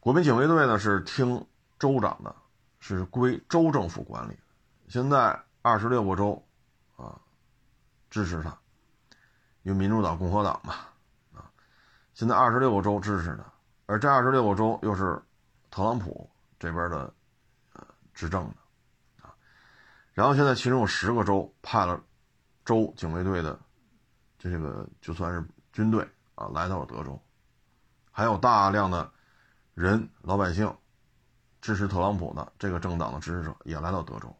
[0.00, 1.46] 国民警卫队呢是听
[1.78, 2.34] 州长的，
[2.78, 4.36] 是归州政府管理。
[4.88, 6.42] 现在二十六个州
[6.96, 7.20] 啊
[8.08, 8.58] 支持他，
[9.62, 10.74] 因为民主党、共和党嘛
[11.34, 11.52] 啊，
[12.14, 13.44] 现在二十六个州支持他。
[13.84, 15.20] 而这二十六个州又是
[15.70, 16.28] 特朗普
[16.58, 17.12] 这边的
[17.74, 18.56] 呃执政的
[19.20, 19.34] 啊，
[20.14, 22.00] 然后现在其中有十个州派了
[22.64, 23.58] 州警卫队的
[24.38, 27.20] 这个就算是军队啊来到了德州，
[28.10, 29.12] 还有大量的
[29.74, 30.76] 人老百姓
[31.60, 34.34] 支持特朗普的这个政党的支持者也来到德州。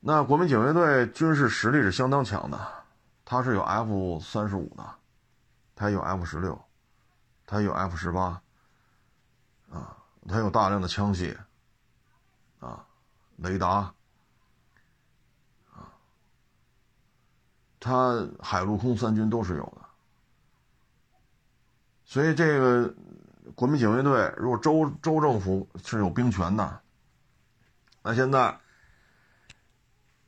[0.00, 2.84] 那国民警卫队军事实力是相当强的，
[3.24, 4.94] 它是有 F 三十五的，
[5.74, 6.60] 它有 F 十六。
[7.44, 8.40] 它有 F 十八，
[9.70, 9.94] 啊，
[10.26, 11.36] 它有大量的枪械，
[12.60, 12.86] 啊，
[13.36, 13.92] 雷达，
[15.70, 15.92] 啊，
[17.78, 19.81] 它海陆空三军都是有的，
[22.12, 22.94] 所以这个
[23.54, 26.80] 国民警卫队如果州州政府是有兵权的，
[28.02, 28.54] 那现在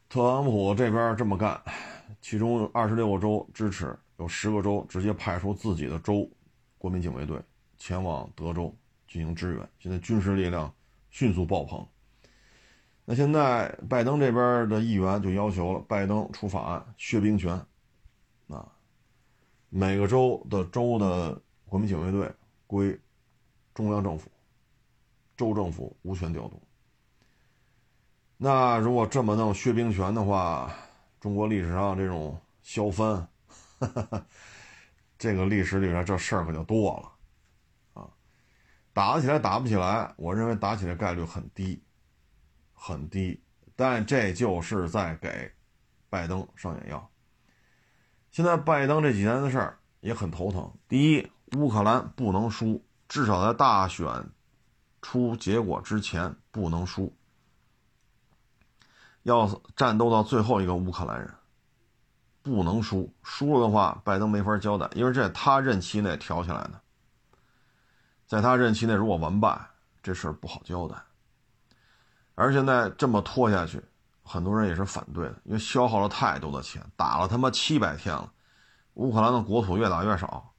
[0.09, 1.61] 特朗普这边这么干，
[2.23, 6.27] 其中有二十六个州支持，有十个州直接派出自己的州。
[6.79, 7.39] 国民警卫队
[7.77, 8.75] 前往德州
[9.07, 10.73] 进行支援，现在军事力量
[11.11, 11.87] 迅速爆棚。
[13.05, 17.53] 那现在拜登这边的议员就要求了，拜登出法案削兵权，
[18.49, 18.73] 啊，
[19.69, 21.39] 每个州的州的
[21.75, 22.33] 国民警卫队
[22.69, 22.97] 归
[23.75, 24.31] 中央政府，
[25.37, 26.63] 州政府无权调动。
[28.37, 30.73] 那如果这么弄削兵权的话，
[31.19, 33.29] 中国历史上这种削藩。
[35.19, 38.09] 这个历史里边这事儿可就多了，啊，
[38.93, 41.83] 打得起来打不起来，我认为打起来概率很低，
[42.73, 43.43] 很低，
[43.75, 45.51] 但这就是在给
[46.09, 47.11] 拜登上眼药。
[48.31, 50.73] 现在拜登这几年的事儿也很头疼。
[50.87, 54.31] 第一，乌克兰不能输，至少在大选
[55.01, 57.15] 出结果之前不能输，
[59.23, 61.33] 要战斗到最后一个乌克兰人，
[62.43, 63.13] 不能输。
[63.23, 66.81] 输了的话，拜登没法交代，因为这他任期内挑起来的，
[68.27, 69.61] 在他任期内如果完败，
[70.03, 70.97] 这事儿不好交代。
[72.35, 73.83] 而现在这么拖下去。
[74.27, 78.33] 很多人也是反对的，因为消耗了太多的钱，打了他妈七百天了，
[78.95, 80.54] 乌克兰的国土越打越少，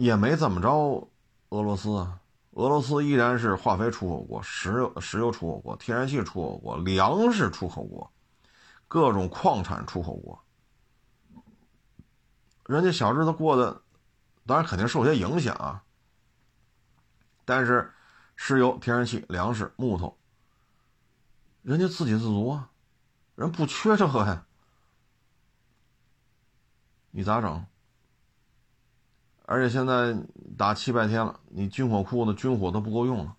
[0.00, 1.06] 也没怎么着
[1.50, 2.18] 俄罗斯啊，
[2.52, 8.10] 俄罗斯依然是化肥出口国、石油石油出口国、天然气出口国、粮食出口国、
[8.88, 10.42] 各种矿产出口国，
[12.64, 13.82] 人家小日子过得，
[14.46, 15.84] 当然肯定受些影响啊，
[17.44, 17.92] 但是
[18.36, 20.16] 石油、天然气、粮食、木头。
[21.60, 22.70] 人家自给自足啊，
[23.34, 24.46] 人不缺这个呀，
[27.10, 27.66] 你咋整？
[29.50, 30.16] 而且现在
[30.56, 33.34] 打七百天了，你军火库的军火都不够用了。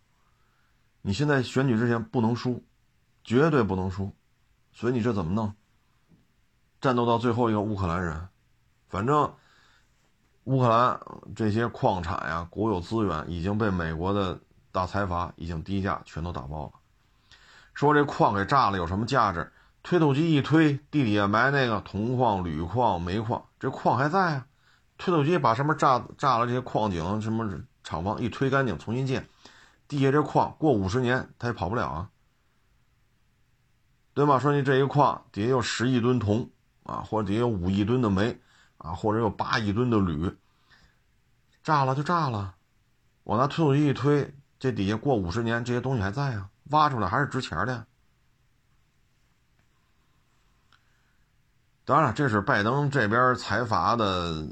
[1.01, 2.61] 你现在选举之前不能输，
[3.23, 4.11] 绝对不能输，
[4.73, 5.53] 所以你这怎么弄？
[6.81, 8.27] 战斗到最后一个乌克兰人，
[8.89, 9.33] 反正
[10.43, 10.99] 乌克兰
[11.33, 14.37] 这些矿产呀、国有资源已经被美国的
[14.73, 16.73] 大财阀已经低价全都打包了。
[17.73, 19.49] 说这矿给炸了有什么价值？
[19.81, 24.47] 推土机一推，地底下埋那个铜矿、铝矿、煤矿，这矿还在啊。
[25.03, 29.27] 推土机把上面炸炸了这些矿井、什么厂房一推干净，重新建，
[29.87, 32.09] 地下这矿过五十年它也跑不了啊，
[34.13, 34.37] 对吗？
[34.37, 36.47] 说你这一矿底下有十亿吨铜
[36.83, 38.39] 啊，或者底下有五亿吨的煤
[38.77, 40.37] 啊，或者有八亿吨的铝，
[41.63, 42.53] 炸了就炸了，
[43.23, 46.47] 我拿推土机一推，这底下过五十年这些东西还在啊。
[46.65, 47.87] 挖出来还是值钱的。
[51.83, 54.47] 当然，这是拜登这边财阀的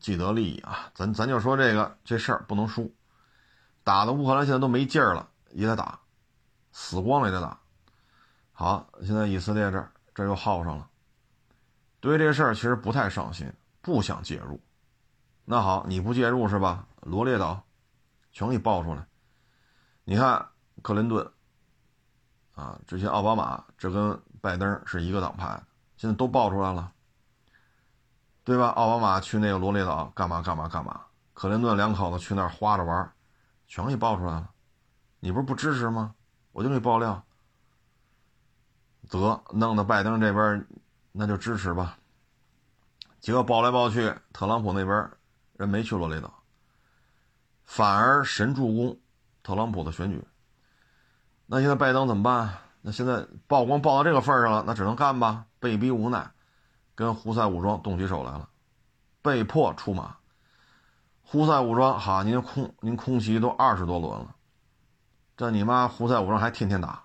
[0.00, 0.90] 既得利益啊。
[0.94, 2.94] 咱咱就说这个这事儿不能输，
[3.84, 6.00] 打的乌克兰现在都没劲儿了，也得打，
[6.72, 7.58] 死光了也得打。
[8.52, 10.88] 好，现在以色列这儿这又耗上了，
[12.00, 14.60] 对这事儿其实不太上心，不想介入。
[15.44, 16.86] 那好，你不介入是吧？
[17.02, 17.62] 罗列岛
[18.32, 19.06] 全给你爆出来，
[20.04, 20.48] 你看
[20.82, 21.30] 克林顿。
[22.52, 25.62] 啊，之前奥巴马这跟拜登是一个党派，
[25.96, 26.92] 现在都爆出来了，
[28.48, 28.68] 对吧？
[28.68, 30.98] 奥巴马去那个罗列岛干嘛干嘛干嘛，
[31.34, 33.12] 克林顿两口子去那儿花着玩，
[33.66, 34.48] 全给爆出来了。
[35.20, 36.14] 你不是不支持吗？
[36.52, 37.22] 我就给你爆料，
[39.10, 40.66] 得弄到拜登这边
[41.12, 41.98] 那就支持吧。
[43.20, 45.10] 结果爆来爆去，特朗普那边
[45.58, 46.32] 人没去罗列岛，
[47.66, 48.98] 反而神助攻
[49.42, 50.26] 特朗普的选举。
[51.44, 52.56] 那现在拜登怎么办？
[52.80, 56.30] 那现在曝光曝到这个份上了，那只能干吧，被逼无奈，
[56.98, 58.48] 跟胡塞武装动起手来了，
[59.22, 60.16] 被迫出马。
[61.22, 64.34] 胡塞武装，好，您空您空袭都二十多轮了，
[65.36, 67.04] 这你妈胡塞武装还天天打，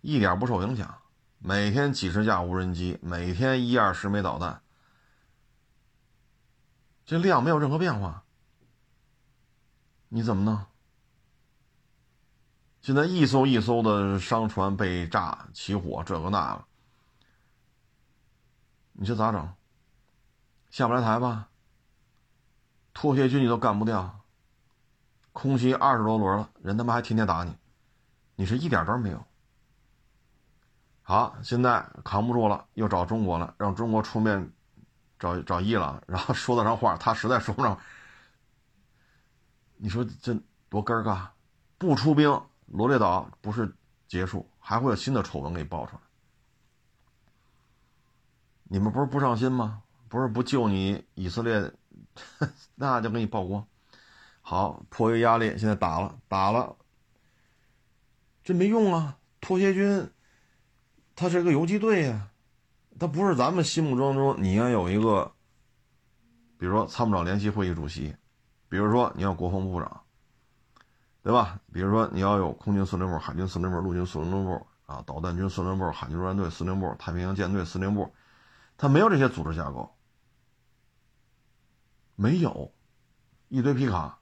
[0.00, 0.92] 一点不受影响，
[1.38, 4.60] 每天几十架无人机，每天一二十枚导弹，
[7.04, 8.24] 这量没有任何变化，
[10.08, 10.66] 你怎么弄？
[12.80, 16.64] 现在一艘一艘的商船被炸起火，这个那个，
[19.02, 19.52] 你说咋整？
[20.70, 21.48] 下不来台吧？
[22.94, 24.20] 拖鞋军你都干不掉，
[25.32, 27.52] 空袭二十多轮了，人他妈还天天打你，
[28.36, 29.20] 你是一点招没有。
[31.02, 34.52] 好，现在扛不住了，又找中国了，让中国出面
[35.18, 37.76] 找找伊朗，然后说得上话，他实在说不上。
[39.78, 40.32] 你说这
[40.68, 41.26] 多尴尬？
[41.76, 42.40] 不出兵。
[42.66, 43.74] 罗列岛不是
[44.06, 46.02] 结束，还会有新的丑闻给爆出来。
[48.72, 49.82] 你们不是不上心吗？
[50.08, 51.70] 不是不救你以色列，
[52.74, 53.62] 那就给你曝光。
[54.40, 56.74] 好，迫于压力，现在打了，打了，
[58.42, 59.18] 这没用啊！
[59.42, 60.10] 拖鞋军，
[61.14, 62.30] 他是个游击队呀，
[62.98, 65.30] 他不是咱们心目当中你要有一个，
[66.56, 68.16] 比如说参谋长联席会议主席，
[68.70, 70.00] 比如说你要国防部长。
[71.22, 71.60] 对吧？
[71.72, 78.12] 比如说，你要有空军司令部、海军司令部、陆军司令部啊，导弹军司令部、海军陆战队司令部、太平洋舰队司令部，
[78.82, 79.94] 他没有这些组织架构，
[82.16, 82.74] 没有，
[83.46, 84.18] 一堆皮卡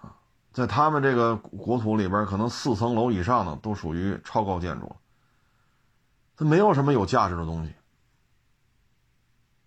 [0.00, 0.18] 啊，
[0.52, 4.96] 在他们这个国土里边，可能四层楼以上的都属于超高建筑，
[6.34, 7.72] 它没有什么有价值的东西，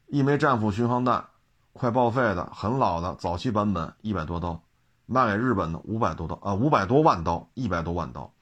[0.08, 1.30] 一枚战斧巡航弹，
[1.72, 4.62] 快报废的，很老的，早期版本，一百多刀。
[5.06, 8.34] 卖给日本的五百多刀啊，五百多万刀，一百多万刀，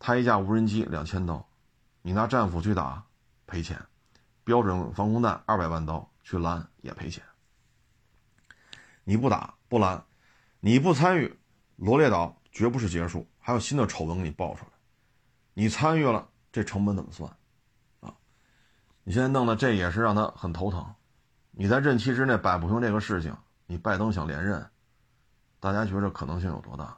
[0.00, 1.46] 他一架无人机两千刀，
[2.00, 3.04] 你拿战斧去打
[3.46, 3.80] 赔钱，
[4.44, 7.22] 标准防空弹二百万刀去拦也赔钱。
[9.04, 10.04] 你不打不拦，
[10.60, 11.38] 你不参与，
[11.76, 14.70] 罗列岛绝不是结束，还有新的丑闻给你爆出来。
[15.54, 17.30] 你参与了，这成本怎么算？
[18.00, 18.14] 啊，
[19.04, 20.94] 你现在弄的这也是让他很头疼。
[21.50, 23.36] 你在任期之内摆不平这个事情，
[23.66, 24.70] 你拜登想连任，
[25.60, 26.96] 大家觉得可能性有多大？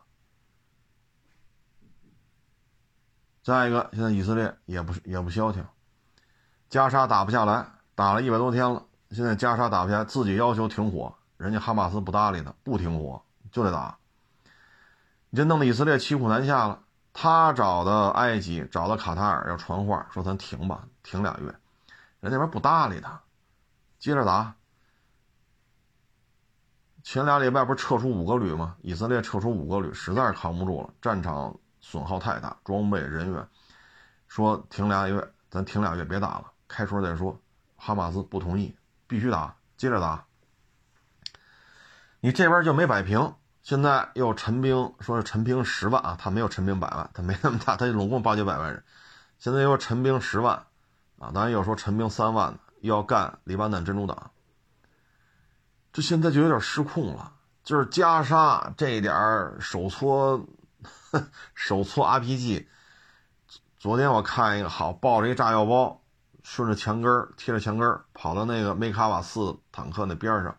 [3.42, 5.66] 再一个，现在以色列也不也不消停，
[6.68, 11.14] 加沙打不下来，打了一百多天了，现在加沙打不下来，自己要求停火。
[11.36, 13.96] 人家哈马斯不搭理他，不停火就得打。
[15.30, 16.80] 你这弄得以色列骑虎难下了。
[17.12, 21.46] 他找的埃及，找的卡塔尔要传话，说咱停吧，停俩月。
[22.20, 23.20] 人那边不搭理他，
[23.98, 24.54] 接着打。
[27.04, 28.76] 前俩礼拜不是撤出五个旅吗？
[28.80, 33.46] 以色列撤出五个旅，实在是扛不住了，战场损耗太大，装备人员。
[34.26, 37.40] 说停俩月，咱停俩月别打了，开春再说。
[37.76, 38.74] 哈马斯不同意，
[39.06, 40.24] 必须打，接着打。
[42.18, 48.82] 你这边就没摆平，现在又陈兵，说是陈兵十万啊，他没有陈兵百万，他没那么大，他总共八九百万人，
[49.38, 50.56] 现在又陈兵十万，
[51.18, 54.30] 啊，当然又说陈兵三万的，又要干黎巴嫩真主党，
[55.92, 59.14] 这现在就有点失控了，就是加沙这一点
[59.60, 60.46] 手搓，
[61.54, 62.66] 手搓 RPG，
[63.76, 66.00] 昨天我看一个好，抱着一炸药包，
[66.44, 70.56] 顺着墙根贴着墙根跑到那个梅卡瓦四坦克那边上。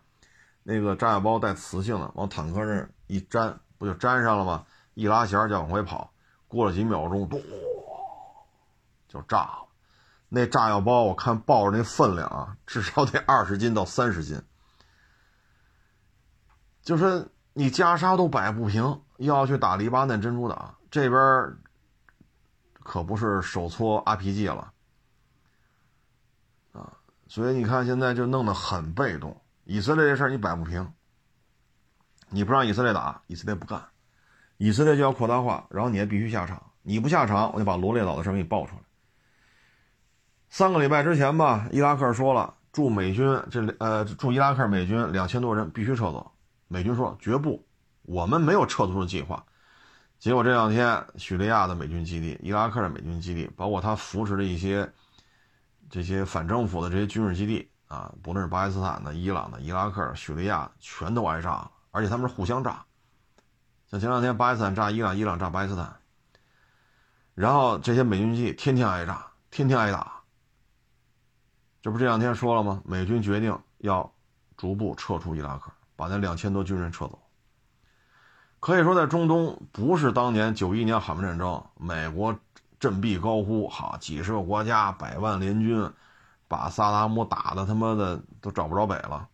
[0.68, 4.66] 那个炸药包带磁性的，往坦克上一粘，不就粘上了吗？
[4.94, 6.12] 一拉弦就往回跑，
[6.48, 7.40] 过了几秒钟，咚，
[9.06, 9.68] 就炸了。
[10.28, 14.42] 那炸药包我看抱着那分量啊，至少得二十斤到三十斤。
[16.82, 21.56] 就是你袈裟都摆不平，又要去打黎巴嫩真主党，这边
[22.80, 24.72] 可不是手搓 RPG 了！
[27.28, 29.40] 所以你看现在就弄得很被动。
[29.64, 30.92] 以色列这事儿你摆不平，
[32.28, 33.82] 你不让以色列打，以色列不干，
[34.58, 38.82] 以色列就要扩大化，然后你也必须下场，你不下场，我就把罗列岛的事儿给你爆出来。
[40.48, 46.30] 三个礼拜之前吧，伊拉克说了，驻美军这呃驻伊拉克美军两千多人必须撤走，
[46.68, 47.66] 美军说绝不，
[48.02, 49.44] 我们没有撤出的计划。
[50.18, 54.88] 结果这两天，叙利亚的美军基地、伊拉克的美军基地，包括他扶持的一些
[55.90, 57.70] 这些反政府的这些军事基地。
[57.88, 62.84] 啊，不论是巴基斯坦的、伊朗的、伊拉克、叙利亚，全都挨炸了，而且他们是互相炸。
[63.88, 65.94] 像前两天巴基斯坦炸伊朗，伊朗炸巴基斯坦，
[67.36, 70.14] 然后这些美军基地天天挨炸，天天挨打。
[71.80, 72.82] 这不这两天说了吗？
[72.84, 74.12] 美军决定要
[74.56, 77.22] 逐步撤出伊拉克，把那两千多军人撤走。
[78.58, 82.36] 可以说，在中东，不是当年九一年海湾战争，美国
[82.78, 85.92] 振臂高呼，好几十个国家、百万联军。
[86.48, 89.28] 把萨达姆打的他妈的都找不着北了，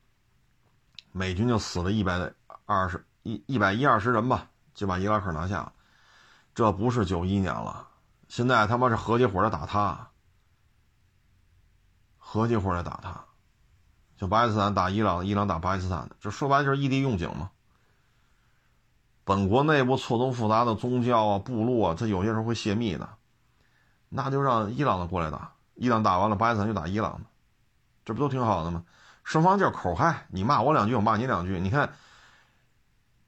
[1.13, 2.33] 美军就死了一百
[2.65, 5.71] 二十一一百一二十人吧，就把伊拉克拿下。
[6.55, 7.87] 这不是九一年了，
[8.29, 10.09] 现在他妈是合起伙来打他，
[12.17, 13.23] 合起伙来打他，
[14.17, 17.51] 就巴基斯坦打伊朗，伊朗打巴基斯坦的，这说白了就是异地用警嘛。
[19.25, 23.07] 本国内部错综复杂的宗教啊、部落啊，他有些时候会泄密的，
[24.15, 25.53] 那就让伊朗的过来打。
[25.75, 27.27] 伊朗打完了，巴基斯坦就打伊朗的，
[28.05, 28.85] 这不都挺好的吗？
[29.25, 31.59] 双方就是口嗨，你骂我两句，我骂你两句。
[31.59, 31.91] 你看，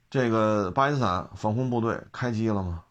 [0.09, 2.83] 这个巴基斯坦防空部队开机了吗？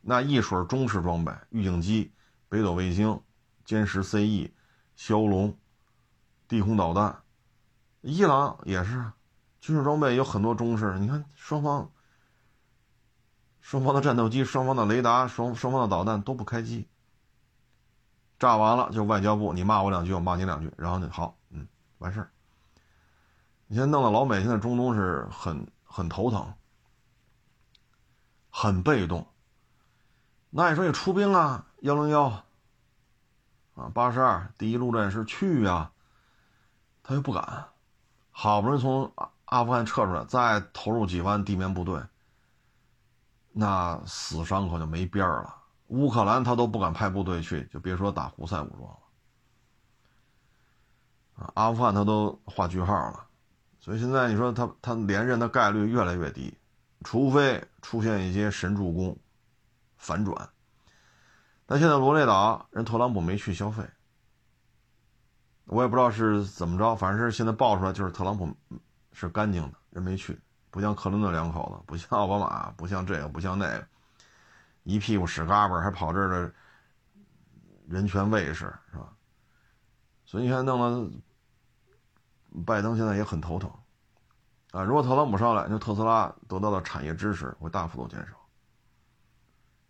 [0.00, 2.12] 那一水中式装备，预警机、
[2.48, 3.20] 北斗卫星、
[3.64, 4.50] 歼十 CE、
[4.96, 5.56] 枭龙、
[6.48, 7.22] 地空导弹。
[8.00, 9.12] 伊朗也是，
[9.60, 10.98] 军事装备有很多中式。
[10.98, 11.90] 你看双方，
[13.66, 16.86] 双方的战斗机、双方的雷达、双双方的导弹都不开机。
[18.38, 21.66] 炸完了就外交部，你骂我两句，我骂你两句，然后呢，好，嗯，
[21.98, 22.30] 完事儿。
[23.66, 26.54] 你现在弄得老美现在中东是很很头疼，
[28.50, 29.26] 很被动。
[30.50, 32.26] 那你说你出兵啊，幺零幺
[33.74, 35.90] 啊，八十二第一陆战师去呀，
[37.02, 37.64] 他又不敢。
[38.30, 42.00] 好不容易从阿阿富汗撤出来，再投入几万地面部队，
[43.58, 45.56] 那死伤可就没边儿了。
[45.86, 48.98] 乌克兰他都不敢派部队去，就别说打胡塞武装了。
[51.54, 53.26] 阿富汗他都画句号了，
[53.80, 56.54] 所以现在你说他他连任的概率越来越低，
[57.02, 59.16] 除非出现一些神助攻，
[59.96, 60.50] 反转。
[61.64, 63.82] 但现在罗列岛人特朗普没去消费，
[65.64, 68.54] 我也不知道是怎么着，反正是现在爆出来就是特朗普
[69.12, 70.38] 是干净的，人没去，
[70.76, 73.86] 不像克林顿两口子，不像奥巴马，不像这个，不像那个。
[74.82, 76.52] 一屁股屎嘎巴，还跑这儿的
[77.88, 79.10] 人权卫士是吧？
[80.26, 83.72] 所以你看，弄得拜登现在也很头疼
[84.72, 84.82] 啊。
[84.82, 88.36] 如果特朗普上来，就特斯拉得到的产业支持会大幅度减少。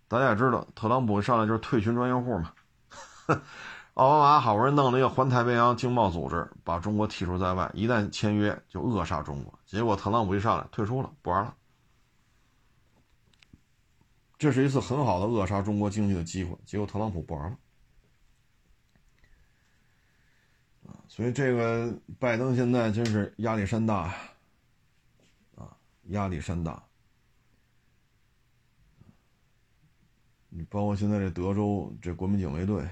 [0.06, 2.52] 大家也知道，特朗普上来就是退群专业户嘛。
[3.96, 9.58] 奥巴马好不容易弄了一个环太平洋经贸组织，把中国剔除在外，一旦签约就扼杀中国。
[9.64, 11.56] 结果特朗普一上来退出了，不玩了。
[14.36, 17.58] 这是一次很好的扼杀中国经济的机会，结果特朗普不玩了。
[21.08, 24.14] 所以这个拜登现在真是压力山大
[25.54, 25.74] 啊，
[26.08, 26.82] 压力山大。
[30.50, 32.86] 你包括现在这德州这国民警卫队，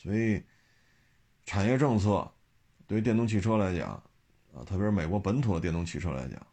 [0.00, 0.40] 所以
[1.44, 2.32] 产业政策
[2.86, 3.90] 对于电动汽车来讲，
[4.54, 6.46] 啊，特别是美国本土的电动汽车来讲，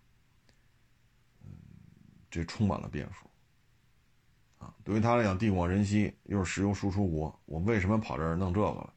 [2.31, 3.29] 这充满了变数，
[4.57, 8.93] 啊，对于他来讲，地广人稀，又是石油输出国，我为什么跑这儿弄这个了？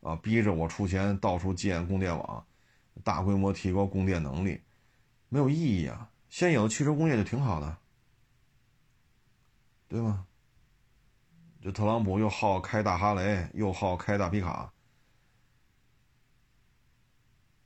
[0.00, 2.46] 啊，逼着我出钱到处建供电网，
[3.02, 4.62] 大规模提高供电能力，
[5.28, 6.10] 没有意义啊！
[6.30, 7.78] 现有的汽车工业就挺好的，
[9.88, 10.26] 对吗？
[11.64, 14.70] 这特朗普又好开大哈雷，又好开大皮卡，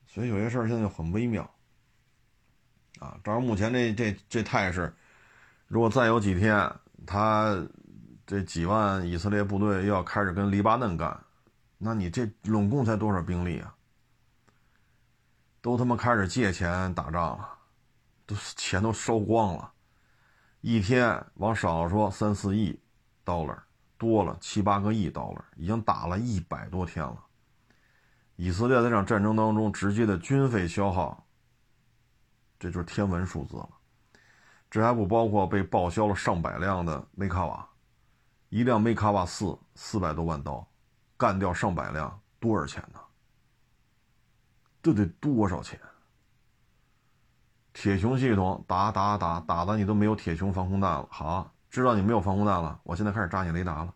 [0.06, 1.42] 所以有些事儿现在就很微妙。
[3.00, 4.94] 啊，照目前这这这态势，
[5.66, 6.72] 如果再有几天，
[7.04, 7.60] 他
[8.24, 11.20] 这几万以色列部队又要开始跟黎巴嫩干，
[11.76, 13.74] 那你这拢共才多少兵力啊？
[15.60, 17.58] 都他妈开始借钱打仗了，
[18.26, 19.72] 都钱都烧光了，
[20.60, 22.80] 一天往少了说三四亿
[23.24, 23.58] dollar。
[23.98, 27.24] 多了七八个亿刀了，已经打了一百多天了。
[28.36, 31.26] 以色列在这场战争当中直接的军费消耗，
[32.58, 33.68] 这就是天文数字了。
[34.70, 37.68] 这还不包括被报销了上百辆的梅卡瓦，
[38.50, 40.64] 一辆梅卡瓦四四百多万刀，
[41.16, 43.00] 干掉上百辆多少钱呢？
[44.80, 45.80] 这得多少钱？
[47.72, 51.52] 铁穹系统打打打打的你都没有铁穹防空弹了，好。
[51.70, 53.94] 知道你没有防空弹了，我现在开始炸你雷达了。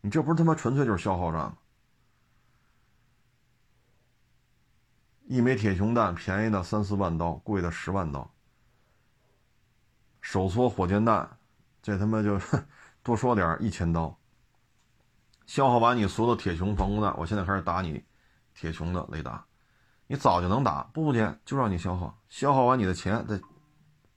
[0.00, 1.56] 你这不是他妈纯粹就是消耗战吗？
[5.26, 8.28] 一枚铁穹弹便宜的三四万刀，贵的十万刀。
[10.20, 11.38] 手搓火箭弹，
[11.80, 12.40] 这他妈就
[13.02, 14.18] 多说点一千刀。
[15.46, 18.04] 消耗完你所有的铁穹防空弹，我现在开始打你
[18.54, 19.44] 铁穹的雷达。
[20.06, 23.40] 你早就能打，不接就让你消耗，消耗完你的钱，再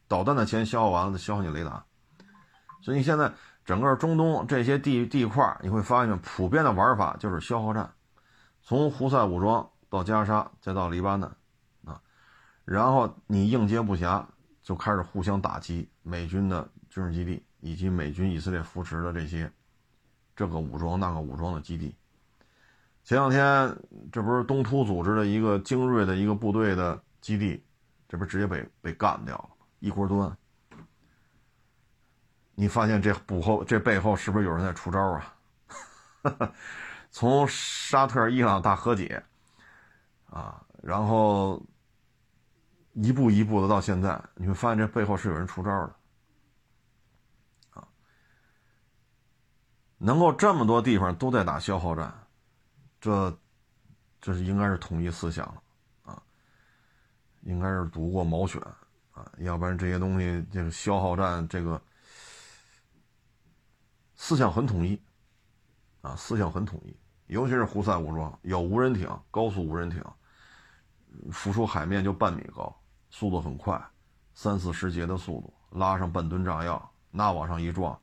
[0.07, 1.85] 导弹的钱消耗完了，再消耗你雷达。
[2.83, 3.31] 所以现在
[3.63, 7.89] 整个中东这些地地块，你会发现普遍的玩法就是消耗战，
[8.61, 11.31] 从胡塞武装到加沙，再到黎巴嫩，
[11.85, 12.01] 啊，
[12.65, 14.25] 然后你应接不暇，
[14.61, 19.49] 就开始互相打击美军的军事基地以及美军以色列扶持的这些
[20.35, 21.95] 这个武装那个武装的基地。
[23.05, 23.73] 前两天
[24.11, 27.63] 这不是东突组织的一个精锐的一个部队的基地，
[28.09, 30.37] 这不直接被被干掉了，一锅端。
[32.55, 35.35] 你发现这背后这背后是不是有人在出招啊？
[37.09, 39.23] 从沙特伊朗大和解
[40.29, 41.61] 啊，然后
[42.93, 45.95] 一步一步的到现在，你会发现这背后是有人出招的
[47.71, 47.87] 啊。
[49.97, 52.13] 能够这么多地方都在打消耗战，
[53.01, 53.35] 这
[54.21, 55.63] 这是应该是统一思想了
[56.03, 56.21] 啊，
[57.41, 58.61] 应该是读过毛选
[59.11, 61.81] 啊，要不然这些东西这个消耗战这个。
[64.25, 64.97] 思想很统一，
[65.99, 66.97] 啊，思想很统一，
[67.27, 70.01] 尤其是胡塞武装有无人艇，高速无人艇，
[71.29, 72.73] 浮出海面就半米高，
[73.09, 73.77] 速度很快，
[74.33, 77.99] 三四十节的速度，拉上半吨炸药，那往上一撞，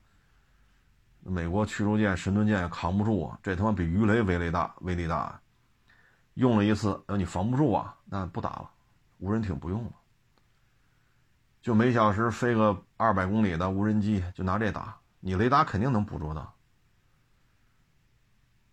[1.20, 5.40] 美国驱逐舰、神盾舰也扛不住啊，这他妈比鱼雷威力大，威力大，
[6.34, 8.70] 用了一次，呃，你防不住啊，那不打了，
[9.20, 9.92] 无人艇不用了，
[11.62, 14.99] 就每小时飞个二百公里的无人机，就拿这打。
[15.20, 16.55] 你雷达肯定能捕捉到，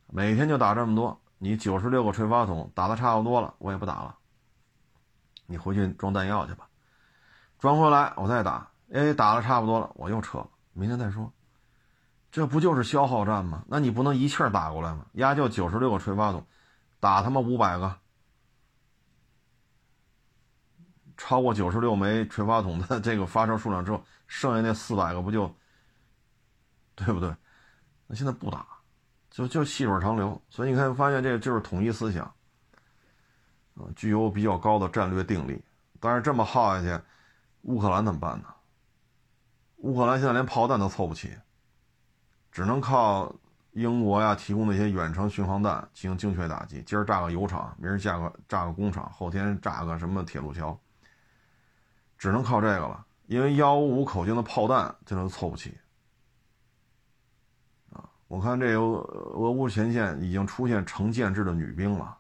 [0.08, 4.18] 每天就打这么多，你九十六个垂发筒打的差不多了，我也不打了。
[5.46, 6.70] 你回去装弹药去吧，
[7.60, 8.72] 装回来我再打。
[8.94, 11.32] 哎，打的差不多了，我又撤了，明天再说。
[12.32, 13.66] 这不就是消耗战吗？
[13.68, 15.06] 那你不能一气儿打过来吗？
[15.14, 16.46] 压就九十六个垂发筒，
[17.02, 17.98] 打他妈五百个，
[21.18, 25.54] 超过九十六枚垂发筒的这个发射数量之后，剩下那四百个不就？
[26.98, 27.34] 对不对？
[28.08, 28.66] 那现在不打，
[29.30, 30.42] 就就细水长流。
[30.50, 32.26] 所以你看，发现这个就是统一思想，
[33.76, 35.64] 啊，具有比较高的战略定力。
[36.00, 37.04] 但是这么耗下去，
[37.62, 38.48] 乌克兰怎么办呢？
[39.78, 41.32] 乌克兰现在连炮弹都凑不齐，
[42.52, 43.32] 只能靠
[43.74, 46.82] 英国呀提供那些远程巡航弹进行精确打击。
[46.82, 50.80] 今儿炸个油厂，明儿炸个炸个工厂，后天炸个什么铁路桥，
[52.18, 53.06] 只能靠这个了。
[53.28, 55.78] 因为幺五五口径的炮弹这都凑不齐。
[58.28, 59.02] 我看这有
[59.34, 62.18] 俄乌前线已经出现成建制的女兵了。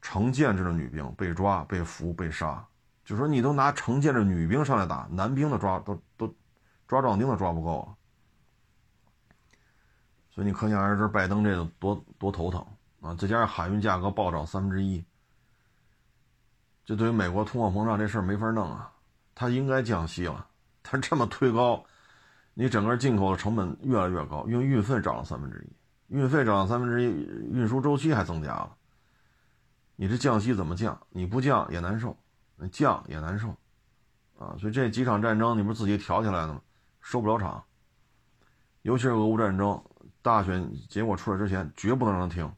[0.00, 2.62] 成建制的女兵被抓、被俘、被杀，
[3.06, 6.34] 就说你都拿成建制女兵上来打，男兵的抓都都
[6.86, 7.88] 抓壮丁都抓不够啊！
[10.30, 12.62] 所以你可想而知，拜登这个多多头疼
[13.00, 13.14] 啊！
[13.14, 15.02] 再加上海运价格暴涨三分之一，
[16.84, 18.92] 这对于美国通货膨胀这事儿没法弄啊！
[19.34, 20.46] 他应该降息了，
[20.82, 21.82] 他这么推高，
[22.54, 27.06] 你整个进口的成本越来越高，因为运费涨了三分之一，运费涨了三分之一，
[27.52, 28.74] 运输周期还增加了。
[29.96, 30.96] 你这降息怎么降？
[31.10, 32.16] 你不降也难受，
[32.70, 33.48] 降也难受，
[34.38, 34.54] 啊！
[34.58, 36.60] 所以这几场战争你不是自己挑起来的吗？
[37.00, 37.62] 收不了场。
[38.82, 39.82] 尤其是俄乌战争，
[40.22, 42.52] 大选结果出来之前，绝不能让他停，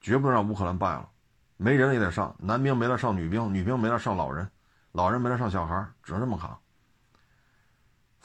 [0.00, 1.08] 绝不能让乌克兰败了。
[1.56, 4.48] 没人也得上，男兵没了上女兵，女兵没了上老人，
[4.92, 6.58] 老人没了上小孩，只能这么扛。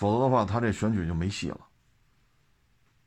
[0.02, 1.60] 否则的话，他这选举就没戏了。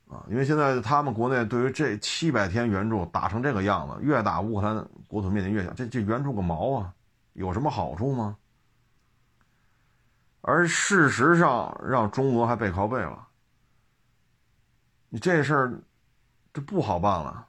[0.06, 6.94] 啊，因为现在他们国内对于这七百天援助打成这个样子，越打乌克兰国土面积越小，这这援助个毛啊，
[7.32, 8.36] 有什么好处吗？
[10.40, 13.26] 而事实上，让中俄还背靠背了，
[15.08, 15.82] 你这事儿
[16.52, 17.48] 这不好办了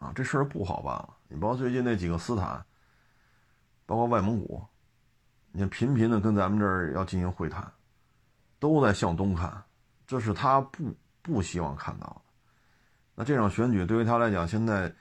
[0.00, 1.16] 啊，这事儿不好办了。
[1.28, 2.62] 你包括最近那几个斯坦，
[3.86, 4.62] 包括外蒙古，
[5.56, 7.66] 你看频频的跟咱们这儿要进行会谈，
[8.58, 9.50] 都在向东看。
[10.06, 12.20] 这是他不不希望看到的。
[13.14, 14.94] 那这场选举对于他来讲，现在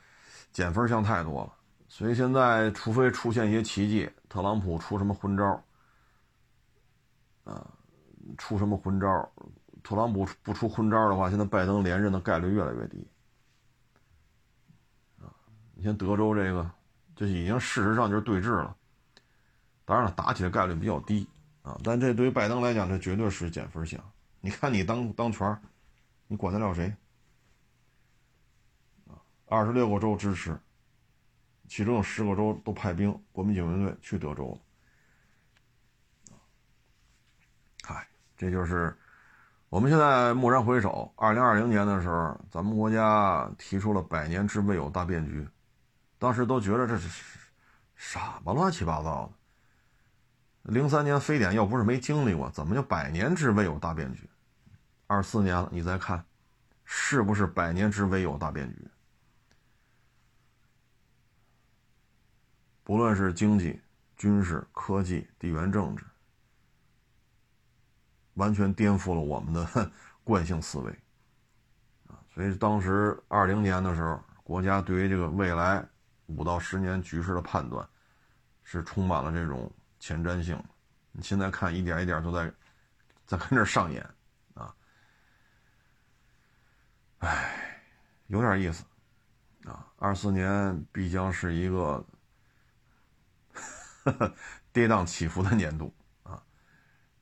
[0.53, 1.53] 减分项太多了。
[1.89, 5.61] 所以现在，除非出现一些奇迹，特朗普出什么昏招
[7.43, 7.69] 啊，
[8.37, 9.29] 出什么昏招
[9.83, 13.05] 特朗普不出昏招的话，现在拜登连任的概率越来越低。
[15.19, 15.27] 啊，
[15.73, 16.71] 你像德州这个，
[17.13, 18.73] 这已经事实上就是对峙了。
[19.85, 21.27] 当然了，打起来概率比较低
[21.61, 24.03] 啊，但这对于拜登来讲，这绝对是减分项。
[24.41, 25.57] 你看你当当权
[26.27, 26.91] 你管得了谁？
[29.07, 29.13] 啊，
[29.47, 30.59] 二十六个州支持，
[31.67, 34.57] 其中有十个州都派兵，国民警卫队去德州了。
[37.83, 38.97] 嗨，这就是
[39.69, 45.47] 我们现在蓦然回首，二零二零年的时候，咱们国家提出了百年之未有大变局，
[46.17, 47.07] 当时都觉得这是
[47.93, 49.33] 什么乱七八糟的。
[50.65, 54.27] 零三年非典要不是没经历过，怎么就百年之未有大变局？
[55.07, 56.25] 二四年了，你再看，
[56.83, 58.87] 是不是百年之未有大变局？
[62.83, 63.79] 不论是经济、
[64.15, 66.03] 军事、科技、地缘政治，
[68.33, 69.91] 完全颠覆了我们的
[70.23, 70.91] 惯性思维
[72.07, 72.17] 啊！
[72.33, 75.87] 所以当时二零年的时候，国家对于这个未来
[76.25, 77.87] 五到十年局势的判断，
[78.63, 79.71] 是充满了这种
[80.05, 80.63] 前瞻性。
[81.11, 82.53] 你现在看，一点一点都在
[83.25, 84.07] 在跟这上演
[84.53, 84.75] 啊。
[87.17, 87.81] 唉，
[88.27, 88.83] 有点意思，
[89.63, 92.05] 啊，二四年必将是一个
[94.71, 95.91] 跌宕起伏的年度
[96.21, 96.39] 啊，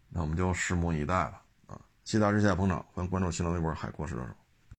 [0.10, 4.36] 那我们就拭目以待吧，啊，期待之下捧场，欢迎关注新浪微博海阔试车手。